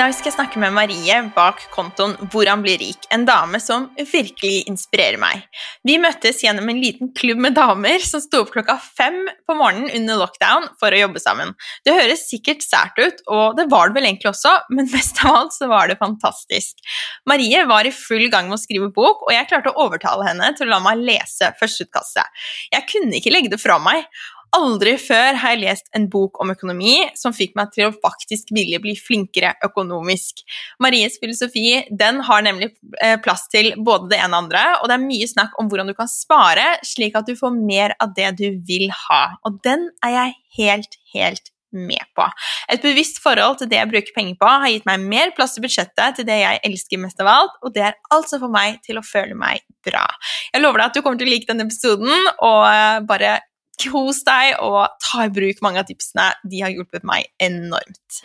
[0.00, 4.62] dag skal jeg snakke med Marie bak kontoen Hvordan bli rik, en dame som virkelig
[4.70, 5.42] inspirerer meg.
[5.84, 9.92] Vi møttes gjennom en liten klubb med damer som sto opp klokka fem på morgenen
[9.98, 11.52] under lockdown for å jobbe sammen.
[11.84, 15.36] Det høres sikkert sært ut, og det var det vel egentlig også, men mest av
[15.42, 16.80] alt så var det fantastisk.
[17.28, 20.54] Marie var i full gang med å skrive bok, og jeg klarte å overtale henne
[20.56, 22.44] til å la meg lese førsteutkastet.
[22.72, 24.08] Jeg kunne ikke legge det fra meg.
[24.56, 28.50] Aldri før har jeg lest en bok om økonomi som fikk meg til å faktisk
[28.54, 30.42] ville bli flinkere økonomisk.
[30.82, 34.96] Maries filosofi den har nemlig eh, plass til både det ene og andre, og det
[34.96, 38.32] er mye snakk om hvordan du kan spare slik at du får mer av det
[38.40, 39.22] du vil ha.
[39.46, 42.26] Og den er jeg helt, helt med på.
[42.72, 45.62] Et bevisst forhold til det jeg bruker penger på, har gitt meg mer plass i
[45.62, 48.98] budsjettet til det jeg elsker mest av alt, og det er altså for meg til
[48.98, 50.02] å føle meg bra.
[50.50, 52.10] Jeg lover deg at du kommer til å like denne episoden,
[52.42, 53.38] og eh, bare
[53.80, 56.26] Kos deg og ta i bruk mange av tipsene.
[56.44, 58.20] De har hjulpet meg enormt.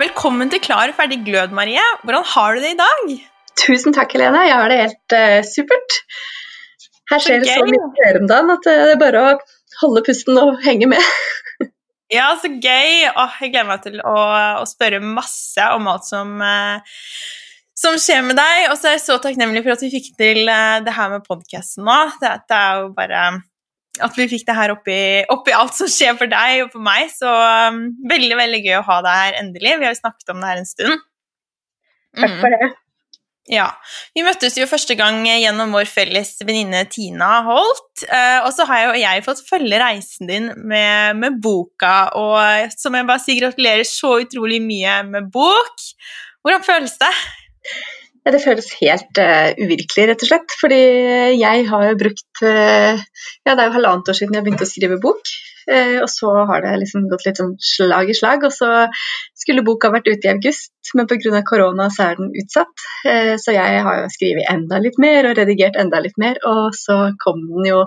[0.00, 1.82] Velkommen til Klar, ferdig, glød, Marie.
[2.02, 3.12] Hvordan har du det i dag?
[3.60, 4.46] Tusen takk, Helene.
[4.48, 5.98] Jeg har det helt uh, supert.
[7.12, 9.36] Her skjer det så mye flere om dagen at det er bare å
[9.82, 11.14] holde pusten og henge med.
[12.16, 13.04] ja, så gøy.
[13.12, 14.18] Åh, jeg gleder meg til å,
[14.62, 16.96] å spørre masse om alt som uh,
[17.78, 18.68] som skjer med deg.
[18.70, 21.26] Og så er jeg så takknemlig for at vi fikk til uh, det her med
[21.26, 21.98] podkasten nå.
[22.22, 23.24] Det, er jo bare
[24.02, 25.00] at vi fikk det her oppi,
[25.30, 27.10] oppi, alt som skjer for deg og for meg.
[27.14, 29.76] Så um, veldig, veldig gøy å ha deg her endelig.
[29.76, 31.04] Vi har jo snakket om det her en stund.
[32.14, 32.72] Takk for det.
[33.52, 33.66] Ja.
[34.16, 38.06] Vi møttes jo første gang gjennom vår felles venninne Tina Holt.
[38.06, 42.96] Uh, og så har jo jeg fått følge reisen din med, med boka, og som
[42.96, 45.88] jeg bare sier, gratulerer så utrolig mye med bok.
[46.44, 47.12] Hvordan føles det?
[48.24, 50.54] Ja, det føles helt uh, uvirkelig, rett og slett.
[50.60, 50.82] Fordi
[51.36, 53.02] jeg har jo brukt uh,
[53.44, 55.32] Ja, det er jo halvannet år siden jeg begynte å skrive bok.
[55.68, 58.46] Uh, og så har det liksom gått litt sånn slag i slag.
[58.48, 58.70] Og så
[59.36, 61.42] skulle boka vært ute i august, men pga.
[61.44, 62.86] korona så er den utsatt.
[63.44, 67.10] så jeg har jo skrevet enda litt mer og redigert enda litt mer, og så
[67.20, 67.82] kom den jo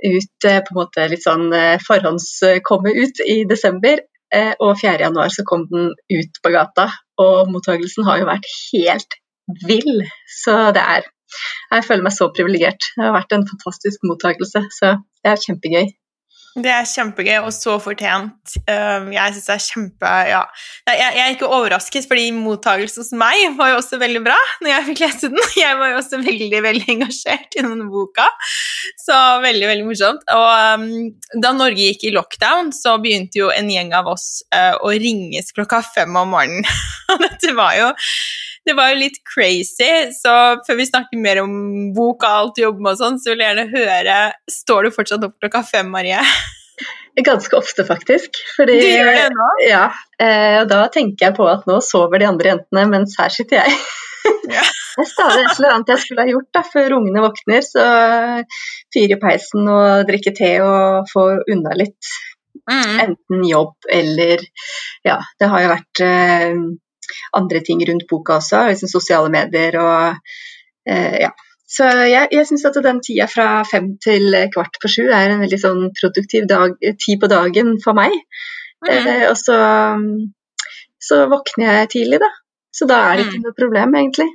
[0.00, 1.48] ut på en måte litt sånn
[1.86, 4.04] forhåndskomme ut i desember.
[4.62, 6.86] Og 4.1 så kom den ut på gata,
[7.18, 9.16] og mottagelsen har jo vært helt
[9.66, 10.04] vill.
[10.42, 11.08] Så det er
[11.70, 12.82] Jeg føler meg så privilegert.
[12.96, 15.92] Det har vært en fantastisk mottakelse, så det er kjempegøy.
[16.58, 18.56] Det er kjempegøy og så fortjent.
[18.66, 20.40] Um, jeg syns det er kjempe Ja.
[20.90, 24.86] Jeg, er ikke overrasket, fordi mottagelsen hos meg var jo også veldig bra når jeg
[24.88, 25.44] fikk lese den.
[25.60, 28.26] Jeg var jo også veldig veldig engasjert i denne boka,
[28.98, 30.26] så veldig veldig morsomt.
[30.34, 30.50] Og
[30.80, 34.90] um, da Norge gikk i lockdown, så begynte jo en gjeng av oss uh, å
[34.90, 36.66] ringes klokka fem om morgenen.
[37.10, 37.90] Og dette var jo
[38.68, 40.34] det var jo litt crazy, så
[40.66, 41.52] før vi snakker mer om
[41.96, 44.16] bok og alt du jobber med og sånn, så vil jeg gjerne høre
[44.52, 46.20] Står du fortsatt opp klokka fem, Marie?
[47.24, 48.38] Ganske ofte, faktisk.
[48.56, 49.48] Fordi, du gjør det nå?
[49.66, 49.86] Ja,
[50.22, 53.64] eh, og da tenker jeg på at nå sover de andre jentene, mens her sitter
[53.64, 53.80] jeg.
[54.50, 54.66] Ja.
[54.90, 57.62] Det er stadig et eller annet jeg skulle ha gjort da, før ungene våkner.
[57.64, 57.84] Så
[58.92, 62.10] fyre i peisen og drikke te og få unna litt.
[62.68, 62.96] Mm.
[63.06, 64.42] Enten jobb eller
[65.06, 66.58] Ja, det har jo vært eh,
[67.36, 70.18] andre ting rundt boka også, liksom sosiale medier og
[70.88, 71.32] eh, ja.
[71.70, 75.44] Så jeg, jeg syns at den tida fra fem til kvart på sju er en
[75.44, 78.16] veldig sånn produktiv dag, tid på dagen for meg.
[78.82, 78.90] Mm.
[78.90, 79.58] Eh, og så,
[80.98, 82.30] så våkner jeg tidlig, da.
[82.74, 83.46] Så da er det ikke mm.
[83.46, 84.26] noe problem, egentlig.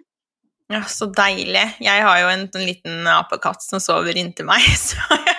[0.72, 1.66] Ja, Så deilig.
[1.84, 5.36] Jeg har jo en, en liten apekatt som sover inntil meg, så jeg,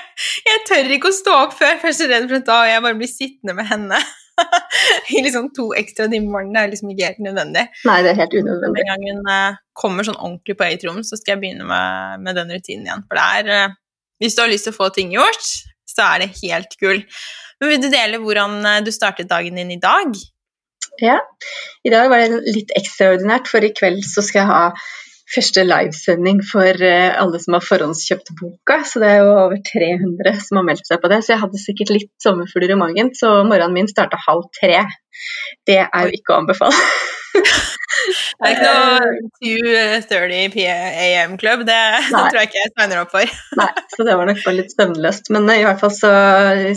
[0.46, 2.84] jeg, tør ikke å stå opp før, jeg er så redd for at da jeg
[2.84, 4.04] bare blir sittende med henne.
[5.16, 7.64] I liksom to ekstra timer morgenen er liksom ikke helt nødvendig.
[7.88, 8.84] Nei, det er helt unødvendig.
[8.84, 12.22] En gang hun uh, kommer sånn ordentlig på eget rom, så skal jeg begynne med,
[12.26, 13.06] med den rutinen igjen.
[13.08, 13.80] For det er uh,
[14.22, 15.50] Hvis du har lyst til å få ting gjort,
[15.88, 17.02] så er det helt gull.
[17.60, 20.16] Men vil du dele hvordan uh, du startet dagen din i dag?
[21.02, 21.18] Ja,
[21.84, 24.62] i dag var det litt ekstraordinært, for i kveld så skal jeg ha
[25.34, 28.80] første livesending for eh, alle som har forhåndskjøpt boka.
[28.86, 31.22] Så det er jo over 300 som har meldt seg på det.
[31.24, 34.84] Så jeg hadde sikkert litt sommerfugler i magen, så morgenen min starta halv tre.
[35.66, 36.76] Det er jo ikke å anbefale.
[37.36, 43.36] det er ikke noe 2.30 AM-klubb, det, det, tror jeg ikke jeg signer opp for.
[43.60, 45.32] Nei, så det var nok bare litt søvnløst.
[45.34, 46.12] Men i hvert fall så,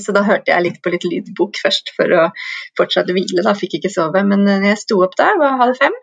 [0.01, 2.27] så, da hørte jeg litt på litt lydbok først for å
[2.79, 3.45] fortsette å hvile.
[3.45, 4.25] Da fikk jeg ikke sove.
[4.25, 5.95] Men jeg sto opp der, var halv fem.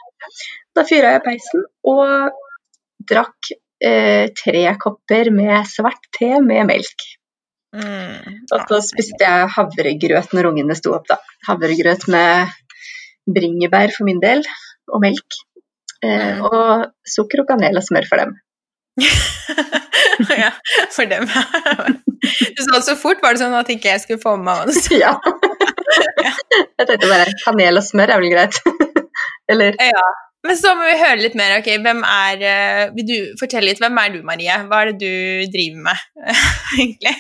[0.76, 2.42] Da fyra jeg peisen og
[3.08, 3.52] drakk
[3.84, 7.06] eh, tre kopper med svart te med melk.
[7.76, 11.18] Mm, og så spiste jeg havregrøt når ungene sto opp, da.
[11.48, 12.54] Havregrøt med
[13.26, 14.44] bringebær for min del,
[14.92, 15.40] og melk.
[16.04, 16.44] Eh, mm.
[16.46, 16.86] Og
[17.16, 18.36] sukker og kanel og smør for dem.
[20.42, 20.52] ja,
[20.94, 21.26] for dem.
[22.56, 24.72] du sa det så fort, var det sånn at ikke jeg skulle få med meg
[24.72, 25.12] hva ja.
[26.78, 28.62] jeg tenkte bare kanel og smør er vel greit.
[29.52, 29.76] Eller?
[29.78, 30.06] Ja.
[30.46, 31.56] Men så må vi høre litt mer.
[31.60, 34.58] ok, hvem er, eh, Vil du fortelle litt, hvem er du, Marie?
[34.68, 36.04] Hva er det du driver med,
[36.78, 37.14] egentlig?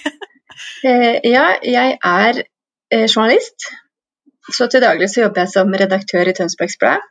[0.86, 3.68] Eh, ja, jeg er eh, journalist.
[4.52, 7.02] Så til daglig så jobber jeg som redaktør i Tønsbergs Blad.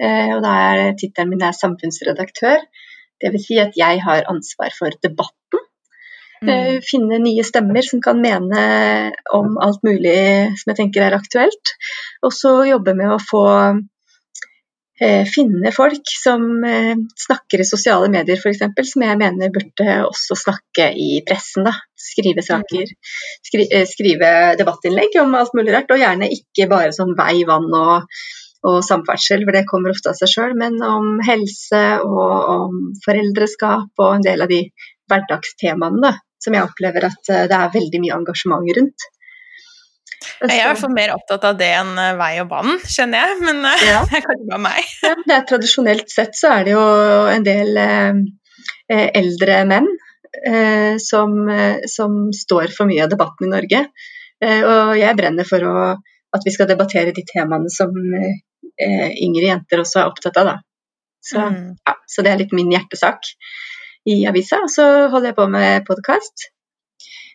[0.00, 2.62] Og da er tittelen min er samfunnsredaktør.
[3.22, 5.66] Det vil si at jeg har ansvar for debatten.
[6.40, 6.80] Mm.
[6.80, 8.60] finne nye stemmer som kan mene
[9.36, 10.14] om alt mulig
[10.56, 11.74] som jeg tenker er aktuelt.
[12.26, 13.44] Og så jobbe med å få
[15.00, 18.60] finne folk som eh, snakker i sosiale medier f.eks.,
[18.92, 21.64] som jeg mener burde også snakke i pressen.
[21.64, 21.72] da.
[22.00, 22.92] Skrive saker,
[23.46, 24.30] skri, eh, skrive
[24.60, 25.90] debattinnlegg om alt mulig rart.
[25.92, 28.08] Og gjerne ikke bare sånn vei, vann og,
[28.68, 34.04] og samferdsel, for det kommer ofte av seg sjøl, men om helse og om foreldreskap
[34.04, 34.66] og en del av de
[35.10, 39.08] hverdagstemaene da, som jeg opplever at eh, det er veldig mye engasjement rundt.
[40.20, 43.24] Jeg er i hvert fall mer opptatt av det enn eh, vei og banen, skjønner
[43.24, 43.38] jeg.
[43.46, 44.02] Men eh, Ja.
[44.10, 44.92] det er kanskje bare meg.
[45.06, 46.84] Ja, det er Tradisjonelt sett så er det jo
[47.32, 48.20] en del eh,
[48.92, 49.88] eh, eldre menn
[50.46, 51.36] eh, som,
[51.88, 53.84] som står for mye av debatten i Norge.
[54.44, 55.74] Eh, og jeg brenner for å,
[56.36, 60.52] at vi skal debattere de temaene som eh, yngre jenter også er opptatt av.
[60.52, 60.58] Da.
[61.20, 61.74] Så, Mm.
[61.84, 63.26] ja, så det er litt min hjertesak
[64.08, 64.62] i avisa.
[64.64, 66.46] Og så holder jeg på med podkast.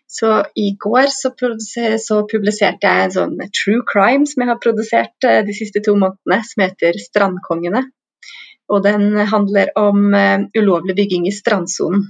[0.07, 1.31] Så i går så,
[1.99, 5.95] så publiserte jeg en sånn true crime som jeg har produsert eh, de siste to
[5.97, 7.87] månedene, som heter 'Strandkongene'.
[8.69, 12.07] Og den handler om eh, ulovlig bygging i strandsonen.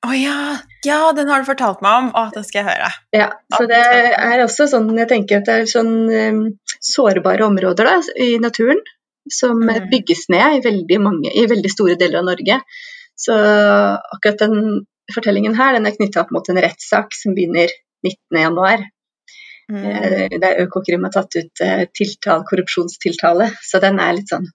[0.00, 0.56] Å ja.
[0.86, 2.06] ja, den har du fortalt meg om.
[2.16, 2.92] Å, den skal jeg høre.
[3.12, 3.80] Ja, så det
[4.16, 6.38] er også sånn Jeg tenker at det er sånn um,
[6.80, 8.80] sårbare områder da, i naturen
[9.30, 9.90] som Mm.
[9.90, 12.56] bygges ned i veldig, mange, i veldig store deler av Norge.
[13.20, 17.72] Så akkurat den fortellingen her den er knytta opp mot en rettssak som begynner
[18.06, 18.88] 19.1.
[19.70, 19.84] Mm.
[19.86, 24.48] Eh, Der Økokrim har tatt ut eh, tiltal, korrupsjonstiltale, så den er litt sånn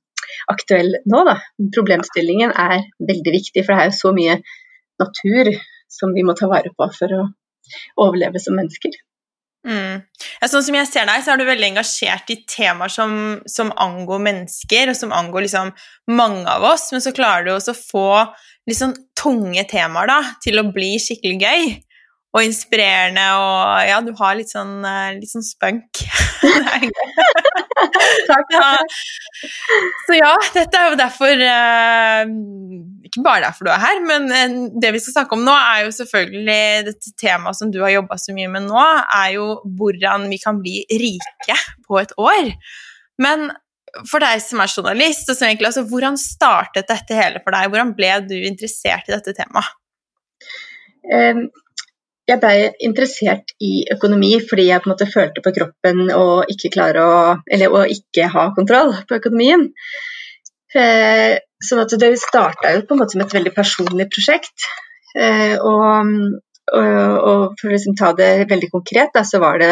[0.52, 1.38] aktuell nå, da.
[1.76, 4.40] Problemstillingen er veldig viktig, for det er jo så mye
[5.02, 5.52] natur
[5.92, 7.26] som vi må ta vare på for å
[8.02, 8.96] overleve som mennesker.
[9.66, 10.04] Mm.
[10.46, 13.16] Sånn som jeg ser deg, så er du veldig engasjert i temaer som,
[13.50, 15.72] som angår mennesker, og som angår liksom
[16.14, 18.10] mange av oss, men så klarer du også å få
[18.70, 21.76] litt sånn tunge temaer da, til å bli skikkelig gøy
[22.36, 26.02] og inspirerende, og ja, du har litt sånn, eh, litt sånn spunk.
[28.26, 28.52] Takk.
[28.52, 28.72] Ja.
[30.08, 32.22] Så ja, dette er jo derfor eh,
[33.08, 35.86] Ikke bare derfor du er her, men eh, det vi skal snakke om nå, er
[35.86, 38.86] jo selvfølgelig dette temaet som du har jobba så mye med nå,
[39.20, 39.50] er jo
[39.80, 42.52] hvordan vi kan bli rike på et år.
[43.22, 43.50] Men
[44.10, 47.70] for deg som er journalist, og som egentlig, altså, hvordan startet dette hele for deg?
[47.72, 49.72] Hvordan ble du interessert i dette temaet?
[51.06, 51.46] Eh,
[52.26, 56.72] Jeg ble interessert i økonomi fordi jeg på en måte følte på kroppen å ikke
[56.74, 59.68] klare å Eller å ikke ha kontroll på økonomien.
[60.76, 64.68] Eh, Sånn at det starta jo på en måte som et veldig personlig prosjekt.
[65.16, 66.12] Eh, Og,
[66.76, 69.72] og, og for å liksom ta det veldig konkret, da, så var det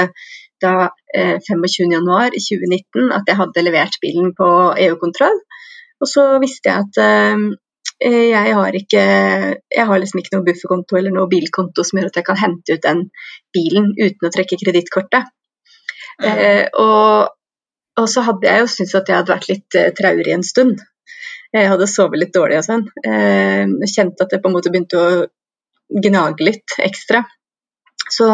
[0.64, 4.48] da eh, 25.1 2019 at jeg hadde levert bilen på
[4.86, 5.42] EU-kontroll.
[6.00, 7.44] Og så visste jeg at eh,
[8.02, 9.04] jeg har, ikke,
[9.76, 12.76] jeg har liksom ikke noe bufferkonto eller noe bilkonto som gjør at jeg kan hente
[12.76, 13.06] ut den
[13.56, 15.30] bilen uten å trekke kredittkortet.
[16.22, 17.30] Eh, og,
[18.00, 20.82] og så hadde jeg jo syntes at jeg hadde vært litt eh, traurig en stund.
[21.54, 22.88] Jeg hadde sovet litt dårlig og sånn.
[23.06, 25.24] Eh, kjente at det på en måte begynte å
[26.04, 27.24] gnage litt ekstra.
[28.14, 28.28] Så,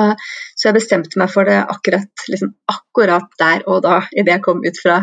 [0.58, 4.64] så jeg bestemte meg for det akkurat, liksom, akkurat der og da, idet jeg kom
[4.66, 4.98] ut fra,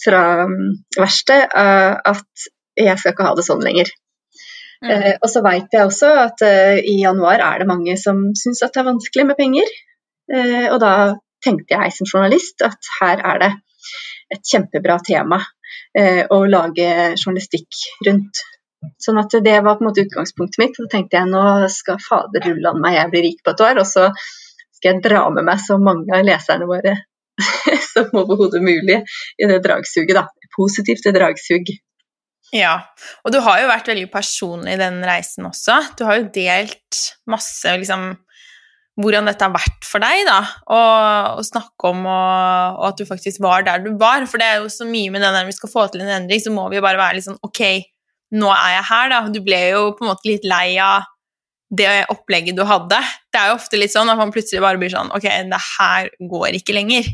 [0.00, 2.46] fra um, verkstedet, uh, at
[2.76, 3.90] jeg skal ikke ha det sånn lenger.
[4.84, 4.90] Mm.
[4.92, 8.62] Eh, og så vet jeg også at eh, i januar er det mange som syns
[8.64, 9.70] at det er vanskelig med penger.
[10.32, 10.92] Eh, og da
[11.44, 13.52] tenkte jeg som journalist at her er det
[14.34, 15.38] et kjempebra tema
[15.96, 18.40] å lage journalistikk rundt.
[19.00, 20.74] Sånn at det var på en måte utgangspunktet mitt.
[20.76, 23.88] Så tenkte jeg nå skal fader rullan meg jeg bli rik på et år, og
[23.88, 24.10] så
[24.76, 26.98] skal jeg dra med meg så mange av leserne våre
[27.92, 28.98] som overhodet mulig
[29.40, 30.26] i det dragsuget, da.
[30.56, 31.72] Positivt dragsug.
[32.54, 32.76] Ja,
[33.26, 35.80] og du har jo vært veldig personlig i den reisen også.
[35.98, 37.00] Du har jo delt
[37.30, 38.12] masse liksom
[38.96, 40.38] hvordan dette har vært for deg, da,
[40.72, 44.24] og, og snakke om og, og at du faktisk var der du var.
[44.30, 46.40] For det er jo så mye med den der vi skal få til en endring,
[46.40, 47.60] så må vi jo bare være litt sånn Ok,
[48.36, 49.20] nå er jeg her, da.
[49.34, 51.04] Du ble jo på en måte litt lei av
[51.76, 52.98] det opplegget du hadde.
[53.34, 56.10] Det er jo ofte litt sånn at man plutselig bare blir sånn Ok, det her
[56.32, 57.10] går ikke lenger.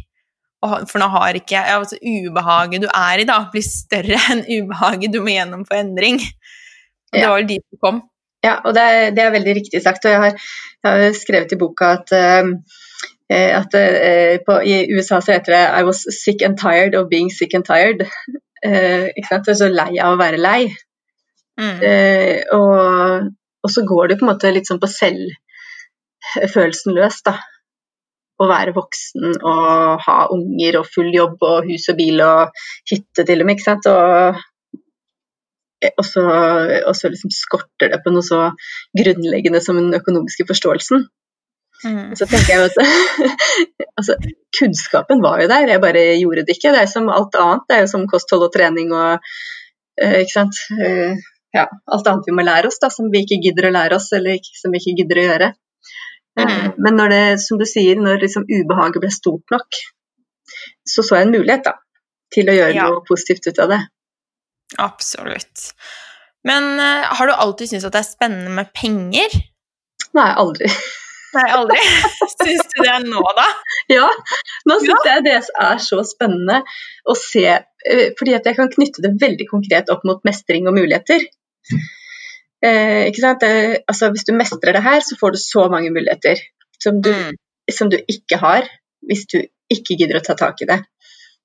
[0.62, 5.14] Og For nå har ikke altså, Ubehaget du er i, da, blir større enn ubehaget
[5.14, 6.18] du må gjennom for endring.
[6.22, 7.28] Og det Ja.
[7.28, 7.96] var vel dit du kom.
[8.42, 10.04] Ja, og det er, det er veldig riktig sagt.
[10.06, 10.32] Og jeg har,
[10.82, 12.44] jeg har skrevet i boka at eh,
[13.32, 17.30] at uh, på, I USA så heter det 'I was sick and tired of being
[17.32, 18.06] sick and tired'.
[18.66, 19.56] Uh, ikke sant?
[19.56, 20.74] Så lei av å være lei.
[21.60, 21.78] Mm.
[22.56, 22.74] Og,
[23.62, 27.32] og, så går det på en måte litt sånn på selvfølelsen løs, da.
[28.42, 33.26] Å være voksen og ha unger og full jobb og hus og bil og hytte
[33.28, 33.88] til og med, ikke sant.
[33.92, 34.40] Og,
[35.92, 36.24] og så,
[36.88, 38.48] og så liksom skorter det på noe så
[38.98, 41.06] grunnleggende som den økonomiske forståelsen.
[41.82, 42.12] Mm.
[42.14, 42.76] Så tenker jeg at
[43.98, 44.14] altså,
[44.58, 46.74] Kunnskapen var jo der, jeg bare gjorde det ikke.
[46.74, 47.66] Det er som alt annet.
[47.68, 50.60] Det er jo som kosthold og trening og uh, ikke sant?
[50.78, 51.18] Uh,
[51.52, 54.08] ja, alt annet vi må lære oss, da, som vi ikke gidder å lære oss,
[54.16, 55.50] eller som vi ikke gidder å gjøre.
[56.40, 56.78] Eh, mm.
[56.84, 59.80] Men når det, som du sier, når liksom ubehaget ble stort nok,
[60.88, 61.76] så så jeg en mulighet da,
[62.32, 62.88] til å gjøre ja.
[62.88, 63.80] noe positivt ut av det.
[64.82, 65.68] Absolutt.
[66.48, 69.36] Men uh, har du alltid syntes at det er spennende med penger?
[70.16, 70.70] Nei, aldri.
[71.36, 71.78] Nei, aldri.
[72.32, 73.46] Syns du det er nå, da?
[73.92, 74.08] Ja,
[74.68, 75.14] nå syns ja.
[75.14, 76.60] jeg det er så spennende
[77.08, 80.76] å se, eh, fordi at jeg kan knytte det veldig konkret opp mot mestring og
[80.76, 81.24] muligheter.
[82.62, 83.08] Eh?
[83.10, 86.40] Eh, altså, hvis du mestrer det her, så får du så mange muligheter
[86.82, 87.36] som du, mm.
[87.72, 88.68] som du ikke har
[89.02, 89.40] hvis du
[89.72, 90.78] ikke gidder å ta tak i det.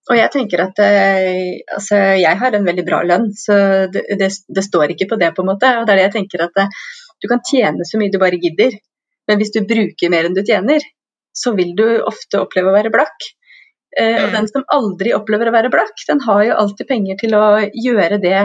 [0.08, 3.58] Og jeg tenker at eh, altså, jeg har en veldig bra lønn, så
[3.92, 5.72] det, det, det, står ikke på det, på en måte.
[5.80, 6.78] Og det er det jeg tenker at eh,
[7.24, 8.78] du kan tjene så mye du bare gidder.
[9.28, 10.86] Men hvis du bruker mer enn du tjener,
[11.36, 13.28] så vil du ofte oppleve å være blakk.
[13.98, 14.38] Eh, og mm.
[14.38, 18.22] den som aldri opplever å være blakk, den har jo alltid penger til å gjøre
[18.24, 18.42] det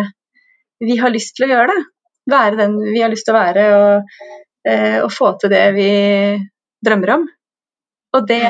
[0.83, 1.76] vi har lyst til å gjøre.
[1.76, 1.83] det.
[2.31, 4.19] Være den vi har lyst til å være, og,
[4.69, 5.88] eh, og få til det vi
[6.85, 7.26] drømmer om.
[8.12, 8.43] Og det,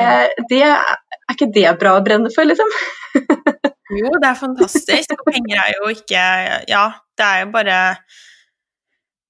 [0.51, 2.69] det, er ikke det bra å brenne for, liksom?
[3.99, 5.15] jo, det er fantastisk.
[5.15, 6.23] Og penger er jo ikke
[6.67, 6.85] Ja,
[7.17, 7.77] det er jo bare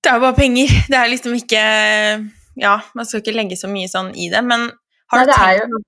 [0.01, 0.73] Det er jo bare penger.
[0.89, 1.63] Det er liksom ikke
[2.59, 4.67] ja, man skal ikke legge så mye sånn i det, men
[5.13, 5.81] har du tenkt jo,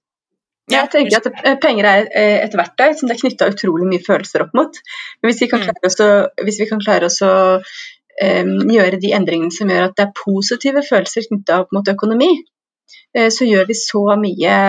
[0.72, 4.48] jeg tenker at Penger er eh, et verktøy som det er knytta utrolig mye følelser
[4.48, 4.80] opp mot.
[5.22, 5.68] Men hvis vi kan mm.
[5.68, 6.08] klare oss å,
[6.48, 7.34] vi kan klare oss å
[8.16, 12.30] gjøre de endringene som gjør at det er positive følelser knytta opp mot økonomi,
[13.18, 14.60] uh, så gjør vi så mye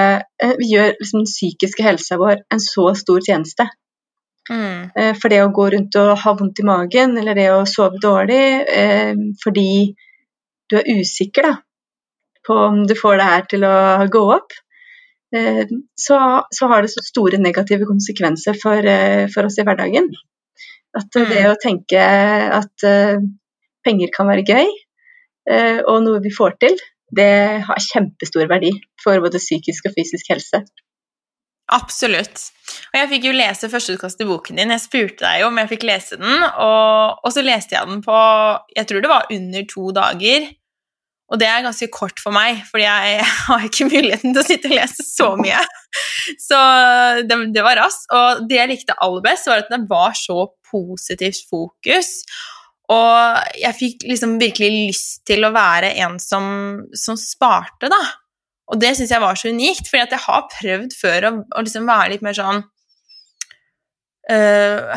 [0.43, 3.69] uh, Vi gjør liksom den psykiske helsa vår en så stor tjeneste.
[4.47, 4.93] Mm.
[5.19, 8.45] For det å gå rundt og ha vondt i magen, eller det å sove dårlig
[9.43, 9.71] fordi
[10.71, 11.57] du er usikker, da
[12.47, 13.75] på om du får det her til å
[14.13, 14.55] gå opp,
[15.37, 15.65] eh,
[15.99, 16.21] så,
[16.59, 20.11] så har det så store negative konsekvenser for, eh, for oss i hverdagen.
[20.97, 21.51] At det mm.
[21.53, 22.03] å tenke
[22.57, 23.23] at eh,
[23.87, 24.75] penger kan være gøy,
[25.87, 26.73] og noe vi får til,
[27.15, 30.59] det har kjempestor verdi for både psykisk og fysisk helse.
[31.75, 32.43] Absolutt.
[32.93, 34.73] Og jeg fikk jo lese førsteutkastet til boken din.
[34.75, 38.05] Jeg spurte deg jo om jeg fikk lese den, og, og, så leste jeg den
[38.05, 38.19] på
[38.77, 40.47] Jeg tror det var under to dager.
[41.27, 44.71] Og det er ganske kort for meg, fordi jeg har ikke muligheten til å sitte
[44.71, 45.63] og lese så mye.
[46.43, 46.59] Så
[47.27, 48.07] det, det var raskt.
[48.15, 52.13] Og det jeg likte aller best, var at det var så positivt fokus.
[52.95, 56.47] Og jeg fikk liksom virkelig lyst til å være en som,
[56.95, 58.03] som sparte, da.
[58.71, 61.87] Og det syns jeg var så unikt, fordi jeg har prøvd før å, å liksom
[61.87, 62.65] være litt mer sånn
[64.27, 64.91] Uh,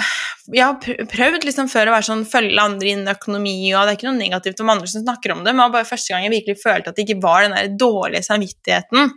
[0.50, 4.00] jeg har prøvd liksom før å være sånn, følge andre innen økonomi, og det er
[4.00, 6.26] ikke noe negativt om andre som snakker om det, men det var bare første gang
[6.26, 9.14] jeg virkelig følte at det ikke var den der dårlige samvittigheten.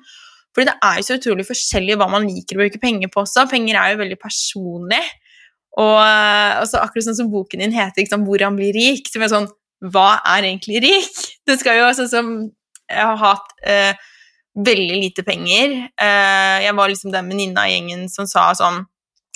[0.53, 3.47] Fordi det er jo så utrolig forskjellig hva man liker å bruke penger på også.
[3.49, 5.01] Penger er jo veldig personlig.
[5.81, 9.23] Og, eh, og så akkurat sånn som boken din heter liksom, 'Hvordan bli rik', som
[9.23, 9.49] er sånn
[9.83, 11.17] Hva er egentlig rik?
[11.47, 12.27] Det skal jo sånn som
[12.91, 13.95] Jeg har hatt uh,
[14.55, 15.89] veldig lite penger.
[15.97, 18.85] Uh, jeg var liksom den venninna i gjengen som sa sånn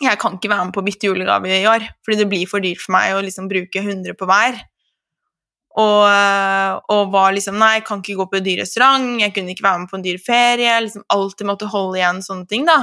[0.02, 2.64] jeg kan ikke være med på å bytte julegave i år, fordi det blir for
[2.64, 4.58] dyrt for meg å liksom bruke 100 på hver.
[5.76, 6.04] Og,
[6.88, 9.66] og, var liksom Nei, jeg kan ikke gå på en dyr restaurant, jeg kunne ikke
[9.66, 10.76] være med på en dyr ferie.
[10.84, 12.78] liksom Alltid måtte holde igjen sånne ting, da.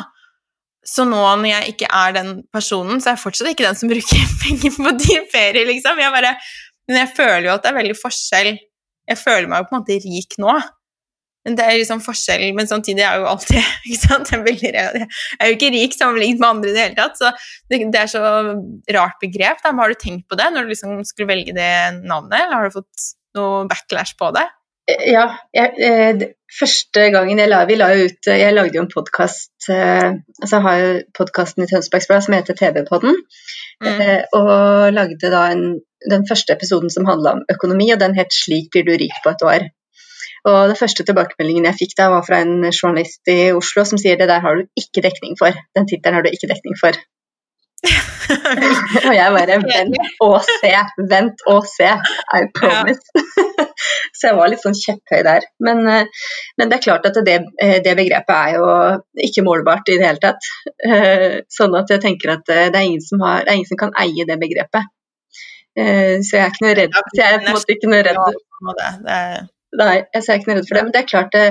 [0.85, 3.89] Så nå når jeg ikke er den personen, så er jeg fortsatt ikke den som
[3.89, 6.01] bruker penger på dyr ferie, liksom.
[6.01, 6.35] Jeg bare,
[6.89, 8.55] men jeg føler jo at det er veldig forskjell.
[9.09, 10.57] Jeg føler meg jo på en måte rik nå.
[11.43, 13.57] Men det er liksom forskjell, men samtidig er jeg jo alltid
[13.89, 14.31] ikke sant?
[14.31, 17.33] Jeg er, jo ikke rik sammenlignet med andre i det hele tatt, så
[17.71, 18.23] det, er så
[18.95, 19.59] rart begrep.
[19.63, 19.71] Da.
[19.71, 22.69] Men har du tenkt på det når du liksom skulle velge det navnet, eller har
[22.69, 24.47] du fått noe backlash på det?
[24.83, 29.69] Ja, jeg, eh, første gangen jeg la, vi la ut Jeg lagde jo en podkast
[29.71, 33.15] eh, altså har jo podkasten i Tønsbergs Blad som heter TV-podden,
[33.79, 33.87] mm.
[33.93, 35.63] eh, og lagde da en,
[36.11, 39.31] den første episoden som handla om økonomi, og den het 'Slik blir du rik på
[39.31, 39.69] et år'.
[40.43, 44.19] Og Den første tilbakemeldingen jeg fikk da, var fra en journalist i Oslo som sier
[44.19, 45.55] det der har du ikke dekning for.
[45.77, 46.97] Den tittelen har du ikke dekning for.
[49.07, 50.71] og jeg bare vent og se,
[51.11, 51.89] vent og se.
[52.39, 53.23] I promise.
[54.17, 55.47] så jeg var litt sånn kjepphøy der.
[55.63, 56.27] Men, eh,
[56.59, 58.67] men det er klart at det, eh, det, begrepet er jo
[59.29, 60.51] ikke målbart i det hele tatt.
[60.87, 63.83] Eh, sånn at jeg tenker at det er ingen som, har, det er ingen som
[63.85, 64.91] kan eie det begrepet.
[65.73, 66.97] Så jeg er ikke noe redd.
[67.09, 69.52] Så jeg er på en måte ikke noe redd.
[69.79, 70.85] Nei, jeg er ikke noe redd for det.
[70.85, 71.45] Men det er klart det,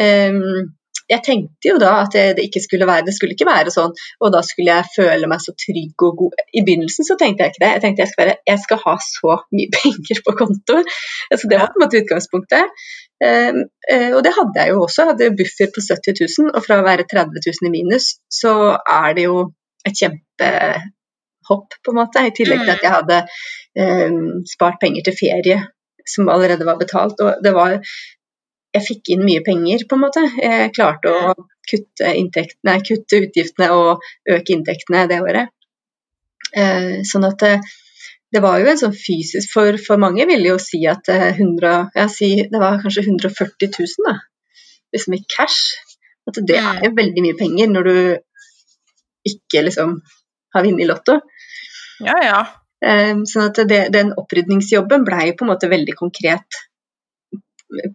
[0.00, 0.68] um,
[1.08, 3.94] jeg tenkte jo da at det, det, ikke skulle være det skulle ikke være sånn,
[4.20, 6.42] og da skulle jeg føle meg så trygg og god.
[6.52, 7.70] I begynnelsen så tenkte jeg ikke det.
[7.76, 10.80] Jeg tenkte jeg skal, være, jeg skal ha så mye penger på konto.
[11.32, 12.74] Altså, det var på en måte utgangspunktet.
[13.18, 15.04] Um, uh, og det hadde jeg jo også.
[15.04, 18.54] Jeg hadde buffer på 70 000, og fra å være 30 000 i minus, så
[18.76, 19.48] er det jo
[19.88, 22.28] et kjempehopp, på en måte.
[22.28, 23.18] I tillegg til at jeg hadde
[23.80, 24.22] um,
[24.52, 25.58] spart penger til ferie
[26.08, 27.20] som allerede var betalt.
[27.20, 27.78] Og det var
[28.76, 30.24] jeg fikk inn mye penger, på en måte.
[30.36, 31.34] Jeg klarte å
[31.68, 32.12] kutte,
[32.68, 35.52] nei, kutte utgiftene og øke inntektene det året.
[36.56, 37.76] Eh, sånn at det, eh,
[38.32, 41.90] det, var jo en sånn fysisk For, for mange ville jo si at 100, eh,
[41.96, 44.14] ja, si, det var kanskje 140 000, da.
[44.94, 45.76] Liksom i cash.
[46.28, 47.98] At det er jo veldig mye penger når du
[49.28, 49.98] ikke liksom
[50.54, 51.18] har vunnet i Lotto.
[52.04, 52.40] Ja, ja.
[52.78, 56.58] Sånn at det, den opprydningsjobben blei på en måte veldig konkret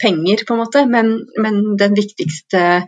[0.01, 2.83] penger, på en måte, men, men den viktigste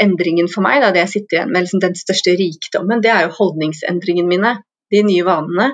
[0.00, 3.26] endringen for meg, da, det jeg sitter igjen med, liksom den største rikdommen, det er
[3.26, 4.54] jo holdningsendringene mine.
[4.92, 5.72] De nye vanene.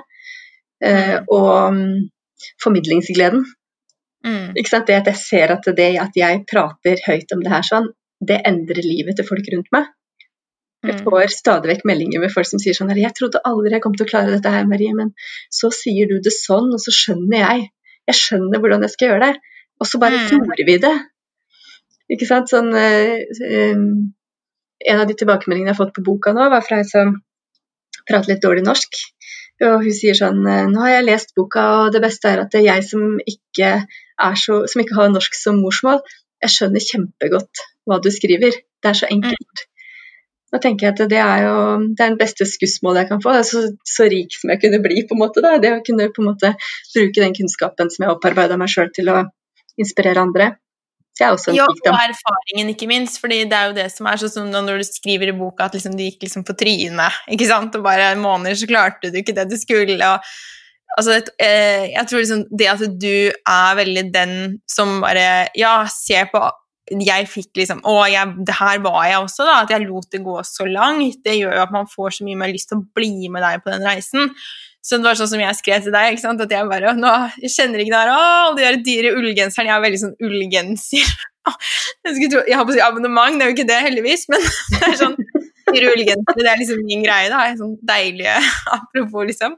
[0.83, 1.27] Eh, mm.
[1.31, 2.09] og um,
[2.63, 3.45] formidlingsgleden.
[4.25, 4.55] Mm.
[4.57, 4.89] Ikke sant?
[4.89, 7.91] Det at jeg ser at det at jeg prater høyt om det her sånn,
[8.25, 9.87] det endrer livet til folk rundt meg.
[10.85, 11.03] Jeg mm.
[11.07, 14.05] får stadig vekk meldinger med folk som sier sånn 'Jeg trodde aldri jeg kom til
[14.05, 15.13] å klare dette her, Marie, men
[15.49, 17.69] så sier du det sånn, og så skjønner jeg.
[18.09, 19.35] Jeg skjønner hvordan jeg skal gjøre det.
[19.81, 20.27] Og så bare mm.
[20.31, 20.95] gjorde vi det.
[22.15, 22.51] Ikke sant.
[22.53, 23.87] Sånn um,
[24.85, 27.15] En av de tilbakemeldingene jeg har fått på boka nå, var fra ei som
[28.05, 28.99] prater litt dårlig norsk.
[29.65, 32.51] Og hun sier sånn eh, Nå har jeg lest boka, og det beste er at
[32.51, 33.69] det er jeg som ikke,
[34.27, 36.03] er så, som ikke har norsk som morsmål,
[36.43, 38.59] jeg skjønner kjempegodt hva du skriver.
[38.83, 39.63] Det er så enkelt.
[40.55, 43.33] Da tenker jeg at det er jo det er den beste skussmålet jeg kan få.
[43.43, 45.43] Så, så, rik som jeg kunne bli, på en måte.
[45.43, 45.57] Da.
[45.59, 46.53] Det å kunne på en måte
[46.93, 49.25] bruke den kunnskapen som jeg har opparbeida meg sjøl til å
[49.81, 50.53] inspirere andre.
[51.15, 53.21] Det er også en ja, og erfaringen, ikke minst.
[53.23, 55.77] fordi det er jo det som er sånn som når du skriver i boka at
[55.77, 59.35] liksom, du gikk liksom på trynet, ikke sant, og bare måneder så klarte du ikke
[59.37, 59.95] det du skulle.
[59.95, 60.19] og
[60.97, 64.35] altså, eh, jeg tror liksom det at du er veldig den
[64.67, 66.43] som bare Ja, ser på
[66.85, 69.57] jeg fikk liksom Å, jeg, her var jeg også, da.
[69.63, 71.21] At jeg lot det gå så langt.
[71.25, 73.63] Det gjør jo at man får så mye mer lyst til å bli med deg
[73.63, 74.29] på den reisen.
[74.85, 76.41] Så det var sånn som jeg skrev til deg, ikke sant?
[76.43, 79.71] at jeg bare nå, jeg kjenner ikke det her, å, de der dyre ullgenserne.
[79.71, 81.15] Jeg har veldig sånn ullgenser.
[82.05, 84.41] Jeg tro, jeg har på å si abonnement, det er jo ikke det, heldigvis, men
[84.71, 85.13] det er sånn
[85.67, 87.43] dyre ullgensere, det er liksom min greie, da.
[87.59, 88.33] Sånn deilige
[88.79, 89.53] apropos, liksom.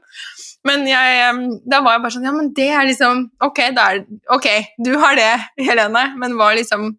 [0.68, 1.32] Men jeg,
[1.64, 4.00] da var jeg bare sånn Ja, men det er liksom Ok, er,
[4.34, 4.48] ok,
[4.84, 5.30] du har det,
[5.64, 6.90] Helene, men hva liksom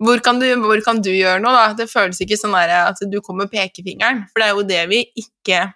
[0.00, 1.76] hvor kan, du, hvor kan du gjøre noe, da?
[1.76, 5.00] Det føles ikke sånn at du kommer med pekefingeren, for det er jo det vi
[5.20, 5.66] ikke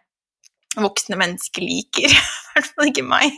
[0.80, 2.08] voksne mennesker liker.
[2.14, 3.36] I hvert fall ikke meg.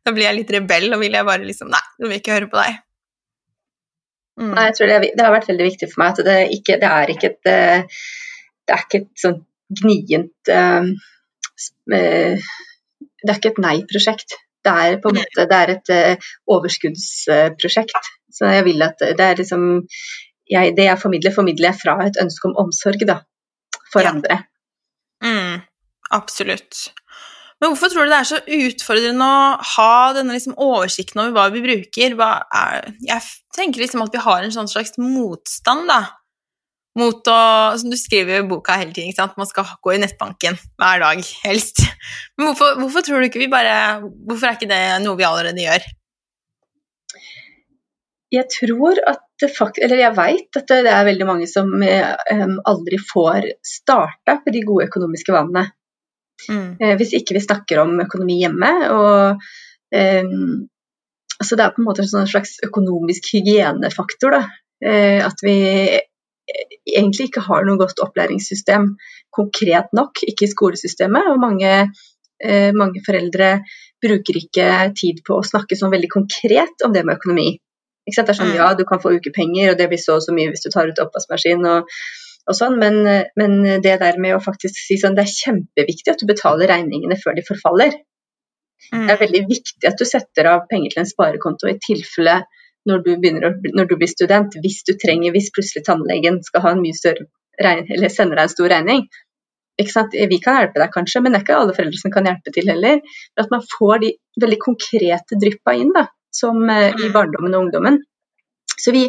[0.00, 2.38] Da blir jeg litt rebell og vil jeg bare liksom Nei, nå vil jeg ikke
[2.38, 2.78] høre på deg.
[4.40, 4.52] Mm.
[4.54, 6.90] Nei, jeg tror det, det, har vært veldig viktig for meg at det, ikke, det
[6.96, 7.98] er ikke et eh,
[8.64, 9.40] Det er ikke et sånn
[9.80, 10.86] gnient uh,
[11.90, 14.38] Det er ikke et nei-prosjekt.
[14.64, 18.10] Det er på en måte det er et uh, overskuddsprosjekt.
[18.34, 19.66] Så jeg vil at det er liksom
[20.50, 23.20] jeg, Det jeg formidler, formidler jeg fra et ønske om omsorg da,
[23.92, 24.10] for ja.
[24.10, 24.40] andre.
[25.22, 25.60] Mm.
[26.10, 26.88] Absolutt.
[27.60, 29.42] Men hvorfor tror du det er så utfordrende å
[29.74, 32.16] ha denne liksom oversikten over hva vi bruker?
[32.16, 36.00] Hva er, jeg tenker liksom at vi har en sånn slags motstand da,
[36.98, 37.40] mot å
[37.78, 39.36] Som du skriver i boka hele tiden, ikke sant?
[39.38, 41.84] man skal gå i nettbanken hver dag, helst.
[42.34, 45.62] Men hvorfor, hvorfor tror du ikke vi bare Hvorfor er ikke det noe vi allerede
[45.62, 45.86] gjør?
[48.30, 52.56] Jeg tror at det faktisk Eller jeg veit at det er veldig mange som um,
[52.68, 55.70] aldri får starta på de gode økonomiske vanene.
[56.48, 56.76] Mm.
[56.76, 58.70] Eh, hvis ikke vi snakker om økonomi hjemme.
[58.92, 59.46] Og,
[59.96, 60.58] um,
[61.40, 64.36] altså det er på en måte en sånn slags økonomisk hygienefaktor.
[64.36, 64.42] Da.
[64.84, 65.56] Uh, at vi
[66.90, 68.92] egentlig ikke har noe godt opplæringssystem
[69.32, 71.32] konkret nok, ikke i skolesystemet.
[71.32, 71.72] Og mange,
[72.74, 73.50] mange foreldre
[74.02, 77.50] bruker ikke tid på å snakke sånn veldig konkret om det med økonomi.
[78.08, 78.56] Det er sånn, mm.
[78.58, 80.90] Ja, du kan få ukepenger, og det blir så og så mye hvis du tar
[80.90, 81.66] ut oppvaskmaskin.
[81.68, 81.90] og
[82.48, 83.02] og sånn, men,
[83.38, 83.52] men,
[83.84, 87.36] det der med å faktisk si sånn Det er kjempeviktig at du betaler regningene før
[87.36, 87.98] de forfaller.
[88.90, 89.04] Mm.
[89.06, 92.40] Det er veldig viktig at du setter av penger til en sparekonto i tilfelle
[92.88, 96.72] når du, å, når du blir student, hvis du trenger, hvis plutselig tannlegen skal ha
[96.74, 97.28] en mye større
[97.60, 99.04] regning, eller sender deg en stor regning.
[99.80, 102.72] Vi kan hjelpe deg kanskje, men det er ikke alle foreldre som kan hjelpe til
[102.72, 103.04] heller.
[103.40, 104.10] At man får de
[104.42, 108.00] veldig konkrete dryppa inn da, som uh, i barndommen og ungdommen.
[108.80, 109.08] Så vi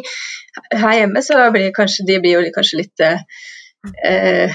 [0.74, 4.52] her hjemme så blir kanskje de blir jo kanskje litt eh,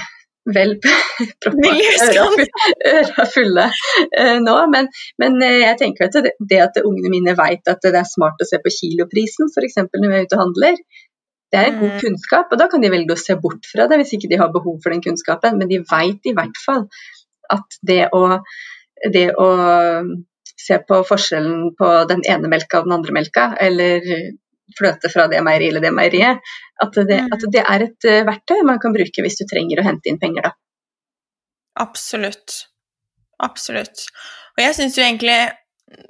[0.54, 0.76] vel
[1.42, 1.72] proppa
[2.92, 3.66] øra fulle
[4.16, 4.56] eh, nå.
[4.74, 4.88] Men,
[5.20, 8.40] men uh, jeg tenker at det, det at ungene mine vet at det er smart
[8.40, 9.82] å se på kiloprisen f.eks.
[9.82, 10.80] når vi er ute og handler,
[11.52, 12.00] det er god mm.
[12.04, 12.50] kunnskap.
[12.52, 14.80] Og da kan de velge å se bort fra det hvis ikke de har behov
[14.84, 15.58] for den kunnskapen.
[15.60, 16.84] Men de vet i hvert fall
[17.48, 18.24] at det å,
[19.14, 19.48] det å
[20.58, 24.04] se på forskjellen på den ene melka og den andre melka, eller
[24.76, 26.50] fløte fra det meieriet eller det meieriet.
[26.82, 27.30] At, det, mm.
[27.34, 30.20] at det er et uh, verktøy man kan bruke hvis du trenger å hente inn
[30.20, 30.52] penger, da.
[31.78, 32.64] Absolutt.
[33.42, 34.08] Absolutt.
[34.56, 35.38] Og jeg syns jo egentlig,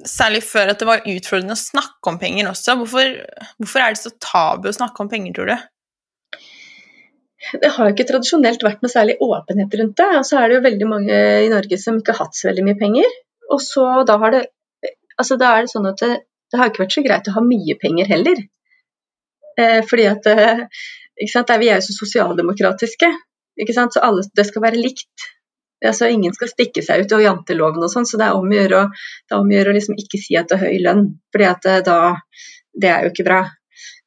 [0.09, 2.79] særlig før, at det var utfordrende å snakke om penger også.
[2.81, 3.19] Hvorfor,
[3.61, 5.69] hvorfor er det så tabu å snakke om penger, tror du?
[7.63, 10.09] Det har jo ikke tradisjonelt vært noe særlig åpenhet rundt det.
[10.19, 12.65] Og så er det jo veldig mange i Norge som ikke har hatt så veldig
[12.67, 13.19] mye penger.
[13.55, 14.47] Og så da har det
[15.19, 16.13] Altså da er det sånn at det,
[16.47, 18.39] det har ikke vært så greit å ha mye penger heller.
[19.59, 20.61] Eh, fordi at eh,
[21.19, 23.09] Vi er jo så sosialdemokratiske,
[23.67, 25.27] så alle, det skal være likt.
[25.85, 28.57] Altså, ingen skal stikke seg ut og janteloven og sånn, så det er om å
[28.57, 28.85] gjøre,
[29.35, 31.99] å liksom ikke si at det er høy lønn, fordi at eh, da
[32.79, 33.39] Det er jo ikke bra.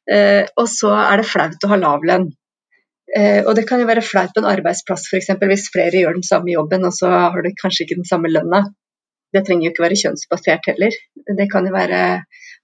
[0.08, 2.30] Eh, og så er det flaut å ha lav lønn.
[3.12, 5.28] Eh, og det kan jo være flaut på en arbeidsplass f.eks.
[5.36, 8.62] hvis flere gjør den samme jobben, og så har du kanskje ikke den samme lønna.
[9.32, 10.96] Det trenger jo ikke være kjønnsbasert heller.
[11.38, 12.00] Det kan jo være